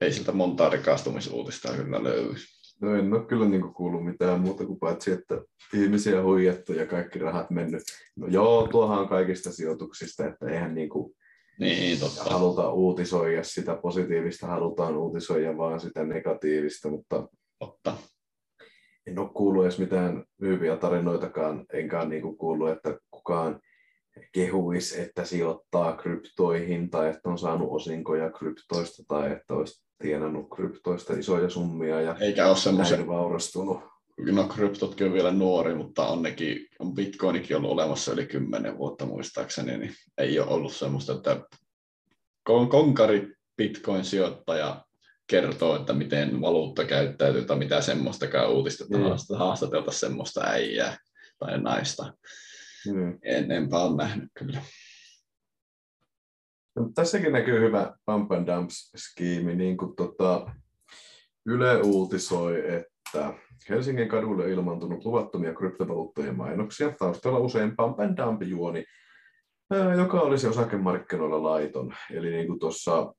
ei 0.00 0.12
siltä 0.12 0.32
montaa 0.32 0.70
rikastumisuutista 0.70 1.72
kyllä 1.72 2.04
löydy. 2.04 2.34
No 2.80 2.94
en 2.94 3.12
ole 3.12 3.26
kyllä 3.26 3.48
niin 3.48 3.74
kuullut 3.74 4.04
mitään 4.04 4.40
muuta 4.40 4.66
kuin 4.66 4.78
paitsi, 4.78 5.10
että 5.12 5.42
ihmisiä 5.74 6.22
huijattu 6.22 6.72
ja 6.72 6.86
kaikki 6.86 7.18
rahat 7.18 7.50
mennyt. 7.50 7.82
No 8.16 8.26
joo, 8.26 8.68
tuohan 8.68 8.98
on 8.98 9.08
kaikista 9.08 9.52
sijoituksista, 9.52 10.26
että 10.26 10.46
eihän 10.48 10.74
niin 10.74 10.88
kuin 10.88 11.14
niin, 11.60 12.00
totta. 12.00 12.24
haluta 12.24 12.72
uutisoida 12.72 13.42
sitä 13.42 13.76
positiivista, 13.76 14.46
halutaan 14.46 14.96
uutisoida 14.96 15.56
vaan 15.56 15.80
sitä 15.80 16.04
negatiivista, 16.04 16.90
mutta 16.90 17.28
totta. 17.58 17.96
en 19.06 19.18
ole 19.18 19.30
kuullut 19.34 19.64
edes 19.64 19.78
mitään 19.78 20.24
hyviä 20.40 20.76
tarinoitakaan, 20.76 21.64
enkä 21.72 22.04
niin 22.04 22.22
kuin 22.22 22.36
kuullut, 22.36 22.70
että 22.70 22.98
kukaan 23.10 23.60
kehuisi, 24.32 25.00
että 25.00 25.24
sijoittaa 25.24 25.96
kryptoihin 25.96 26.90
tai 26.90 27.10
että 27.10 27.28
on 27.28 27.38
saanut 27.38 27.68
osinkoja 27.70 28.30
kryptoista 28.30 29.02
tai 29.08 29.32
että 29.32 29.54
olisi 29.54 29.89
tienannut 30.02 30.46
kryptoista 30.56 31.12
isoja 31.12 31.50
summia 31.50 32.00
ja 32.00 32.16
Eikä 32.20 32.48
ole 32.48 32.56
semmoisen... 32.56 33.06
vaurastunut. 33.06 33.80
No 34.32 34.44
kryptotkin 34.44 35.06
on 35.06 35.12
vielä 35.12 35.30
nuori, 35.30 35.74
mutta 35.74 36.08
on, 36.08 36.22
nekin, 36.22 36.66
on 36.78 36.94
bitcoinikin 36.94 37.56
ollut 37.56 37.70
olemassa 37.70 38.12
yli 38.12 38.26
kymmenen 38.26 38.78
vuotta 38.78 39.06
muistaakseni, 39.06 39.78
niin 39.78 39.94
ei 40.18 40.38
ole 40.38 40.50
ollut 40.50 40.72
semmoista, 40.72 41.12
että 41.12 41.40
konkari 42.44 43.34
bitcoin-sijoittaja 43.56 44.84
kertoo, 45.26 45.76
että 45.76 45.92
miten 45.92 46.40
valuutta 46.40 46.84
käyttäytyy 46.84 47.44
tai 47.44 47.58
mitä 47.58 47.80
semmoistakaan 47.80 48.50
uutista, 48.50 48.84
että 48.84 48.98
mm. 48.98 49.38
haastatelta 49.38 49.92
semmoista 49.92 50.40
äijää 50.44 50.96
tai 51.38 51.60
naista. 51.60 52.12
Mm. 52.86 53.18
Enempää 53.22 53.80
on 53.80 53.96
nähnyt 53.96 54.28
kyllä. 54.34 54.62
Tässäkin 56.94 57.32
näkyy 57.32 57.60
hyvä 57.60 57.94
pump 58.06 58.32
and 58.32 58.46
dumps 58.46 58.92
skiimi, 58.96 59.54
niin 59.54 59.76
kuin 59.76 59.96
tota, 59.96 60.50
Yle 61.46 61.80
uutisoi, 61.80 62.74
että 62.74 63.34
Helsingin 63.68 64.08
kadulle 64.08 64.50
ilmantunut 64.50 65.04
luvattomia 65.04 65.54
kryptovaluuttojen 65.54 66.36
mainoksia, 66.36 66.92
taustalla 66.98 67.38
usein 67.38 67.76
pump 67.76 68.00
and 68.00 68.16
dump 68.16 68.42
juoni, 68.42 68.84
joka 69.96 70.20
olisi 70.20 70.46
osakemarkkinoilla 70.46 71.42
laiton. 71.42 71.94
Eli 72.10 72.30
niin 72.30 72.46
kuin 72.46 72.58
tuossa 72.58 73.14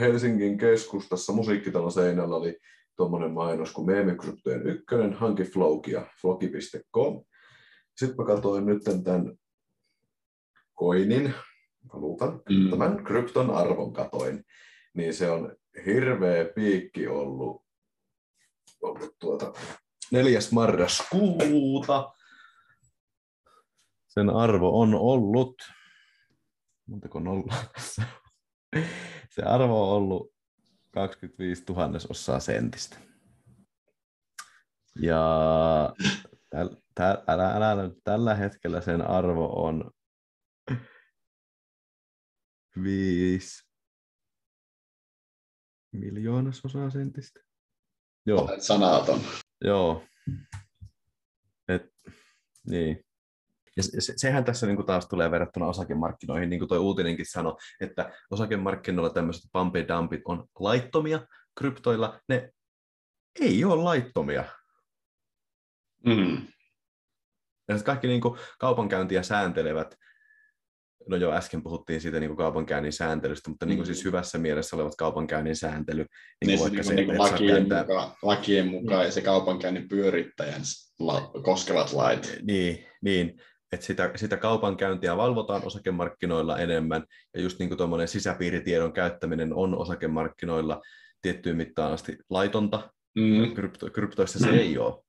Helsingin 0.00 0.58
keskustassa 0.58 1.32
musiikkitalon 1.32 1.92
seinällä 1.92 2.36
oli 2.36 2.58
tuommoinen 2.96 3.30
mainos 3.30 3.72
kuin 3.72 3.86
meemikryptojen 3.86 4.66
ykkönen, 4.66 5.12
hanki 5.12 5.44
Flokia, 5.44 6.06
floki.com. 6.20 7.24
Sitten 7.96 8.16
mä 8.18 8.26
katsoin 8.26 8.66
nyt 8.66 8.82
tämän 8.84 9.32
koinin, 10.74 11.34
valuutan, 11.94 12.42
mm. 12.50 12.70
tämän 12.70 13.04
krypton 13.04 13.50
arvon 13.50 13.92
katoin, 13.92 14.44
niin 14.94 15.14
se 15.14 15.30
on 15.30 15.56
hirveä 15.86 16.44
piikki 16.44 17.06
ollut, 17.06 17.62
ollut 18.82 19.16
tuota, 19.18 19.52
4. 20.12 20.38
marraskuuta. 20.52 22.12
Sen 24.08 24.30
arvo 24.30 24.80
on 24.80 24.94
ollut, 24.94 25.54
montako 26.86 27.20
nolla 27.20 27.54
Se 29.34 29.42
arvo 29.42 29.90
on 29.90 29.96
ollut 29.96 30.34
25 30.90 31.64
tuhannesosaa 31.64 32.40
sentistä. 32.40 32.96
Ja 35.00 35.94
täl, 36.50 36.68
täl, 36.94 37.16
älä, 37.26 37.50
älä, 37.52 37.70
älä, 37.70 37.90
tällä 38.04 38.34
hetkellä 38.34 38.80
sen 38.80 39.10
arvo 39.10 39.64
on 39.66 39.90
5 42.82 43.66
miljoonasosaa 45.92 46.90
sentistä. 46.90 47.40
Joo. 48.26 48.40
Olet 48.40 48.62
sanaton. 48.62 49.20
Joo. 49.64 50.04
Et, 51.68 51.82
niin. 52.66 53.04
Ja 53.76 53.82
se, 53.82 54.12
sehän 54.16 54.44
tässä 54.44 54.66
niin 54.66 54.76
kuin 54.76 54.86
taas 54.86 55.06
tulee 55.06 55.30
verrattuna 55.30 55.66
osakemarkkinoihin, 55.66 56.50
niin 56.50 56.58
kuin 56.58 56.68
tuo 56.68 56.78
uutinenkin 56.78 57.26
sanoi, 57.28 57.56
että 57.80 58.12
osakemarkkinoilla 58.30 59.10
tämmöiset 59.10 59.50
pump 59.52 59.74
dumpit 59.74 60.20
on 60.24 60.48
laittomia, 60.58 61.26
kryptoilla 61.58 62.20
ne 62.28 62.52
ei 63.40 63.64
ole 63.64 63.82
laittomia. 63.82 64.44
Mm. 66.06 66.46
Ja 67.68 67.78
kaikki 67.84 68.06
niin 68.06 68.20
kuin 68.20 68.38
kaupankäyntiä 68.58 69.22
sääntelevät 69.22 69.96
no 71.08 71.16
joo, 71.16 71.32
äsken 71.32 71.62
puhuttiin 71.62 72.00
siitä 72.00 72.20
niin 72.20 72.28
kuin 72.28 72.36
kaupankäynnin 72.36 72.92
sääntelystä, 72.92 73.50
mutta 73.50 73.66
niin 73.66 73.76
kuin 73.76 73.86
siis 73.86 74.04
mm. 74.04 74.08
hyvässä 74.08 74.38
mielessä 74.38 74.76
olevat 74.76 74.96
kaupankäynnin 74.96 75.56
sääntely. 75.56 76.02
Niin, 76.02 76.46
niin 76.46 76.60
vaikka 76.60 76.82
se, 76.82 76.94
niin 76.94 77.06
kuin 77.06 77.18
lakien, 77.18 77.50
kääntää... 77.50 77.82
mukaan, 77.82 78.10
lakien 78.22 78.66
mukaan 78.66 79.04
ja 79.04 79.12
se 79.12 79.20
kaupankäynnin 79.20 79.88
pyörittäjän 79.88 80.62
la, 81.00 81.30
koskevat 81.42 81.92
lait. 81.92 82.38
Niin, 82.42 82.86
niin 83.02 83.40
että 83.72 83.86
sitä, 83.86 84.10
sitä 84.16 84.36
kaupankäyntiä 84.36 85.16
valvotaan 85.16 85.64
osakemarkkinoilla 85.64 86.58
enemmän, 86.58 87.04
ja 87.34 87.42
just 87.42 87.58
niin 87.58 87.68
kuin 87.68 87.78
tuommoinen 87.78 88.08
sisäpiiritiedon 88.08 88.92
käyttäminen 88.92 89.54
on 89.54 89.78
osakemarkkinoilla 89.78 90.82
tiettyyn 91.22 91.56
mittaan 91.56 91.92
asti 91.92 92.18
laitonta, 92.30 92.90
mm. 93.18 93.54
Krypto, 93.54 93.90
kryptoissa 93.90 94.38
se 94.38 94.46
mm. 94.46 94.58
ei 94.58 94.78
ole. 94.78 95.04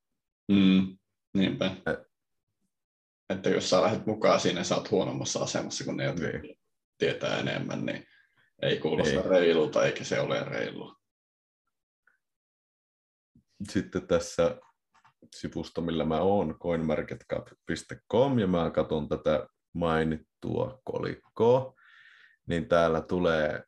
Mm. 0.52 0.98
Niinpä 1.38 1.76
että 3.30 3.50
jos 3.50 3.70
sä 3.70 3.82
lähdet 3.82 4.06
mukaan 4.06 4.40
siinä, 4.40 4.64
sä 4.64 4.76
oot 4.76 4.92
huonommassa 4.92 5.40
asemassa 5.40 5.84
kuin 5.84 5.98
ne, 5.98 6.04
jotka 6.04 6.28
niin. 6.28 6.58
tietää 6.98 7.40
enemmän, 7.40 7.86
niin 7.86 8.08
ei 8.62 8.80
kuulosta 8.80 9.22
ei. 9.22 9.30
reilulta 9.30 9.86
eikä 9.86 10.04
se 10.04 10.20
ole 10.20 10.44
reilu. 10.44 10.96
Sitten 13.70 14.08
tässä 14.08 14.58
sivusto, 15.36 15.82
millä 15.82 16.06
mä 16.06 16.20
oon, 16.20 16.60
coinmarketcap.com, 16.60 18.40
ja 18.40 18.48
mä 18.48 18.70
katson 18.70 19.10
tätä 19.10 19.48
mainittua 19.74 20.82
kolikkoa, 20.84 21.74
niin 22.48 22.68
täällä 22.68 23.02
tulee, 23.02 23.64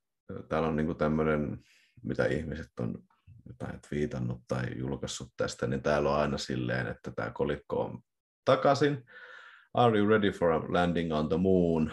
täällä 0.49 0.67
on 0.67 0.75
niinku 0.75 0.93
tämmöinen, 0.93 1.59
mitä 2.03 2.25
ihmiset 2.25 2.71
on 2.79 3.03
jotain 3.47 3.79
viitannut 3.91 4.41
tai 4.47 4.65
julkaissut 4.77 5.33
tästä, 5.37 5.67
niin 5.67 5.81
täällä 5.81 6.09
on 6.09 6.19
aina 6.19 6.37
silleen, 6.37 6.87
että 6.87 7.11
tämä 7.11 7.31
kolikko 7.31 7.81
on 7.81 7.99
takaisin, 8.45 9.05
Are 9.73 9.97
you 9.97 10.07
ready 10.07 10.31
for 10.31 10.51
a 10.51 10.73
landing 10.73 11.13
on 11.13 11.29
the 11.29 11.37
moon? 11.37 11.91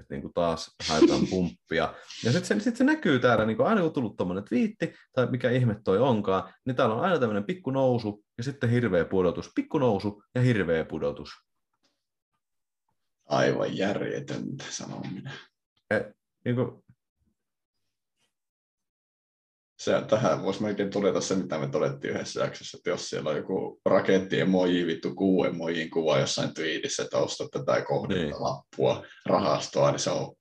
Että 0.00 0.14
niin 0.14 0.22
kuin 0.22 0.32
taas 0.34 0.76
haetaan 0.88 1.26
pumppia. 1.30 1.94
Ja 2.24 2.32
sitten 2.32 2.60
se, 2.60 2.64
sit 2.64 2.76
se 2.76 2.84
näkyy 2.84 3.18
täällä, 3.18 3.46
niin 3.46 3.56
kuin 3.56 3.66
aina 3.66 3.80
kun 3.80 3.92
tullut 3.92 4.16
tuommoinen 4.16 4.44
twiitti, 4.44 4.94
tai 5.12 5.30
mikä 5.30 5.50
ihme 5.50 5.80
toi 5.84 5.98
onkaan, 5.98 6.54
niin 6.66 6.76
täällä 6.76 6.94
on 6.94 7.00
aina 7.00 7.18
tämmöinen 7.18 7.44
pikku 7.44 7.70
nousu, 7.70 8.24
ja 8.38 8.44
sitten 8.44 8.70
hirveä 8.70 9.04
pudotus. 9.04 9.50
Pikku 9.54 9.78
nousu 9.78 10.22
ja 10.34 10.40
hirveä 10.40 10.84
pudotus. 10.84 11.30
Aivan 13.26 13.76
järjetöntä 13.76 14.64
sanominen. 14.70 15.32
Et, 15.90 16.06
niin 16.44 16.56
kuin, 16.56 16.84
se, 19.78 20.02
tähän 20.08 20.42
voisi 20.42 20.62
melkein 20.62 20.90
todeta 20.90 21.20
se, 21.20 21.34
mitä 21.34 21.58
me 21.58 21.68
todettiin 21.68 22.14
yhdessä 22.14 22.40
jaksossa, 22.40 22.78
että 22.78 22.90
jos 22.90 23.08
siellä 23.08 23.30
on 23.30 23.36
joku 23.36 23.80
raketti 23.84 24.40
emoji, 24.40 24.86
vittu 24.86 25.14
kuu 25.14 25.44
emojin 25.44 25.90
kuva 25.90 26.18
jossain 26.18 26.54
twiitissä, 26.54 27.02
että 27.02 27.18
ostat 27.18 27.50
tätä 27.50 27.82
kohdetta 27.82 28.22
niin. 28.22 28.34
lappua 28.42 29.04
rahastoa, 29.26 29.90
niin 29.90 29.98
se 29.98 30.10
on, 30.10 30.34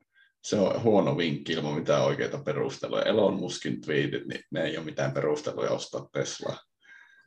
se 0.43 0.55
on 0.55 0.83
huono 0.83 1.17
vinkki 1.17 1.53
ilman 1.53 1.73
mitään 1.73 2.03
oikeita 2.03 2.37
perusteluja. 2.37 3.03
Elon 3.03 3.33
Muskin 3.33 3.81
tweetit, 3.81 4.27
niin 4.27 4.41
ne 4.51 4.63
ei 4.63 4.77
ole 4.77 4.85
mitään 4.85 5.11
perusteluja 5.11 5.71
ostaa 5.71 6.09
Teslaa. 6.13 6.57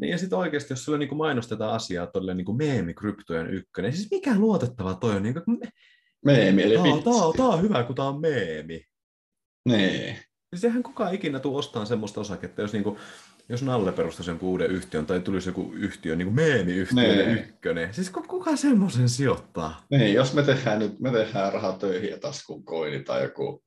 Niin 0.01 0.11
ja 0.11 0.19
sitten 0.19 0.39
oikeasti, 0.39 0.73
jos 0.73 0.85
sulle 0.85 0.99
niin 0.99 1.17
mainostetaan 1.17 1.75
asiaa 1.75 2.07
todella 2.07 2.35
niin 2.35 2.57
meemikryptojen 2.57 3.55
ykkönen, 3.55 3.93
siis 3.93 4.11
mikä 4.11 4.39
luotettava 4.39 4.95
toi 4.95 5.17
on? 5.17 5.23
Niin 5.23 5.35
kuin, 5.35 5.61
meemi, 6.25 6.63
eli 6.63 6.75
tää, 6.75 6.85
tää, 6.85 7.13
tää, 7.37 7.47
on 7.47 7.63
hyvä, 7.63 7.83
kun 7.83 7.97
tää 7.97 8.09
on 8.09 8.21
meemi. 8.21 8.85
Niin. 9.69 10.17
Siis 10.51 10.65
eihän 10.65 10.83
kukaan 10.83 11.15
ikinä 11.15 11.41
tule 11.41 11.59
ostamaan 11.59 11.87
semmoista 11.87 12.21
osaketta, 12.21 12.63
jos, 12.63 12.73
niinku, 12.73 12.99
jos 13.49 13.63
Nalle 13.63 13.93
perustaisi 13.93 14.31
jonkun 14.31 14.49
uuden 14.49 14.71
yhtiön 14.71 15.07
tai 15.07 15.21
tulisi 15.21 15.49
joku 15.49 15.73
yhtiö, 15.73 16.17
niin 16.17 16.27
kuin 16.27 16.35
meemiyhtiö 16.35 17.03
nee. 17.03 17.33
ykkönen. 17.33 17.95
Siis 17.95 18.11
kuka 18.11 18.57
semmoisen 18.57 19.09
sijoittaa? 19.09 19.83
Niin, 19.91 20.15
jos 20.15 20.35
me 20.35 20.43
tehdään 20.43 20.79
nyt, 20.79 21.01
me 21.01 21.11
tehdään 21.13 21.53
rahaa 21.53 21.79
töihin 21.79 22.11
ja 22.11 22.19
taskun 22.19 22.65
koini 22.65 23.05
tai 23.05 23.23
joku 23.23 23.65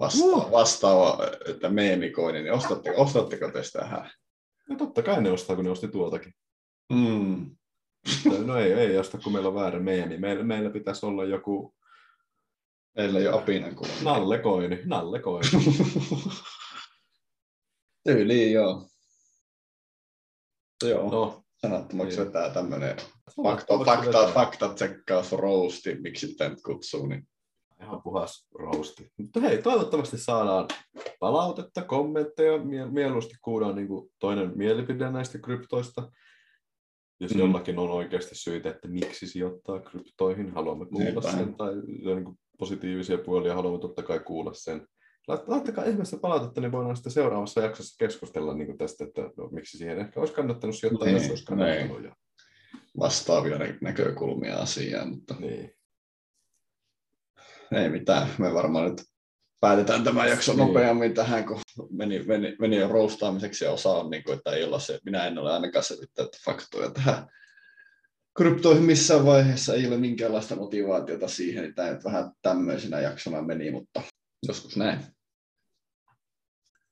vastaava, 0.00 0.36
uh. 0.36 0.50
vastaava 0.50 1.18
että 1.48 1.68
meemikoini, 1.68 2.42
niin 2.42 2.52
ostatteko, 2.52 3.02
ostatteko 3.02 3.50
te 3.50 3.62
sitä 3.62 3.78
tähän? 3.78 4.10
No 4.68 4.76
totta 4.76 5.02
kai 5.02 5.22
ne 5.22 5.30
ostaa, 5.30 5.56
kun 5.56 5.64
ne 5.64 5.70
osti 5.70 5.88
tuoltakin. 5.88 6.32
Mm. 6.92 7.50
No 8.46 8.56
ei, 8.56 8.72
ei 8.72 8.98
osta, 8.98 9.18
kun 9.18 9.32
meillä 9.32 9.48
on 9.48 9.54
väärä 9.54 9.80
meemi. 9.80 10.18
Meillä, 10.18 10.44
meillä 10.44 10.70
pitäisi 10.70 11.06
olla 11.06 11.24
joku 11.24 11.74
Meillä 12.96 13.18
ei 13.18 13.28
ole 13.28 13.42
apinan 13.42 13.74
kuva. 13.74 13.88
Nalle 14.02 14.38
Koini, 14.38 14.80
Nalle 14.84 15.20
Koini. 15.20 15.48
Tyyliin, 18.04 18.52
joo. 18.52 18.88
Joo, 20.84 21.10
no, 21.10 21.42
sanattomaksi 21.56 22.16
niin. 22.16 22.26
vetää 22.26 22.50
tämmöinen 22.50 22.96
fakta, 23.42 23.78
fakta, 23.84 24.32
fakta 24.34 24.74
tsekkaus 24.74 25.32
rousti, 25.32 25.94
miksi 25.94 26.26
sitä 26.26 26.48
nyt 26.48 26.62
kutsuu. 26.62 27.06
Niin. 27.06 27.28
Ihan 27.82 28.02
puhas 28.02 28.46
rousti. 28.54 29.12
Mutta 29.16 29.40
hei, 29.40 29.62
toivottavasti 29.62 30.18
saadaan 30.18 30.68
palautetta, 31.20 31.82
kommentteja, 31.82 32.52
mieluusti 32.90 33.34
kuullaan 33.42 33.74
niin 33.74 33.88
kuin 33.88 34.10
toinen 34.18 34.52
mielipide 34.56 35.10
näistä 35.10 35.38
kryptoista. 35.38 36.12
Jos 37.20 37.34
mm. 37.34 37.40
jollakin 37.40 37.78
on 37.78 37.90
oikeasti 37.90 38.34
syitä, 38.34 38.70
että 38.70 38.88
miksi 38.88 39.26
sijoittaa 39.26 39.80
kryptoihin, 39.80 40.50
haluamme 40.50 40.86
kuulla 40.86 41.04
Niinpä. 41.04 41.30
sen, 41.30 41.54
tai 41.54 41.74
niin 41.86 42.24
kuin 42.24 42.38
positiivisia 42.58 43.18
puolia, 43.18 43.54
haluamme 43.54 43.80
totta 43.80 44.02
kai 44.02 44.20
kuulla 44.20 44.54
sen. 44.54 44.86
Laittakaa 45.46 45.84
ihmeessä 45.84 46.16
palautetta, 46.16 46.60
niin 46.60 46.72
voidaan 46.72 46.96
sitten 46.96 47.12
seuraavassa 47.12 47.60
jaksossa 47.60 47.96
keskustella 47.98 48.54
niin 48.54 48.66
kuin 48.66 48.78
tästä, 48.78 49.04
että 49.04 49.22
no, 49.36 49.48
miksi 49.48 49.78
siihen 49.78 49.98
ehkä 49.98 50.20
olisi 50.20 50.34
kannattanut 50.34 50.76
sijoittaa, 50.76 51.06
niin, 51.06 51.16
jos 51.16 51.30
olisi 51.30 51.44
kannattanut. 51.44 52.04
Ja... 52.04 52.16
Vastaavia 52.98 53.58
näkökulmia 53.80 54.56
asiaan, 54.56 55.10
mutta 55.10 55.34
niin. 55.38 55.70
ei 57.72 57.88
mitään. 57.88 58.28
Me 58.38 58.54
varmaan 58.54 58.90
nyt 58.90 59.02
päätetään 59.60 60.04
tämä 60.04 60.26
jakso 60.26 60.52
niin. 60.52 60.66
nopeammin 60.66 61.14
tähän, 61.14 61.46
kun 61.46 61.60
meni, 61.90 62.22
meni, 62.22 62.56
meni 62.60 62.76
jo 62.76 62.88
roustaamiseksi 62.88 63.64
ja 63.64 63.70
osa 63.70 63.90
on, 63.90 64.10
niin 64.10 64.24
kuin, 64.24 64.38
että 64.38 64.50
ei 64.50 64.64
olla 64.64 64.78
se, 64.78 64.98
minä 65.04 65.26
en 65.26 65.38
ole 65.38 65.52
ainakaan 65.52 65.84
selvittänyt 65.84 66.36
faktoja 66.44 66.90
tähän 66.90 67.26
kryptoihin 68.36 68.84
missään 68.84 69.24
vaiheessa 69.24 69.74
ei 69.74 69.86
ole 69.86 69.96
minkäänlaista 69.96 70.56
motivaatiota 70.56 71.28
siihen, 71.28 71.64
että 71.64 71.82
tämä 71.82 71.94
nyt 71.94 72.04
vähän 72.04 72.32
tämmöisenä 72.42 73.00
jaksona 73.00 73.42
meni, 73.42 73.70
mutta 73.70 74.02
joskus 74.46 74.76
näin. 74.76 74.98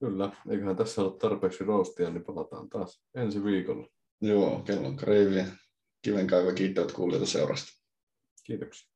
Kyllä, 0.00 0.36
eiköhän 0.50 0.76
tässä 0.76 1.02
ole 1.02 1.18
tarpeeksi 1.18 1.64
roastia, 1.64 2.10
niin 2.10 2.24
palataan 2.24 2.68
taas 2.68 3.02
ensi 3.14 3.44
viikolla. 3.44 3.88
Joo, 4.20 4.62
kellon 4.62 4.96
kreiviä. 4.96 5.46
Kivenkaiva 6.02 6.52
kiittävät 6.52 6.92
kuulijoita 6.92 7.26
seurasta. 7.26 7.72
Kiitoksia. 8.44 8.93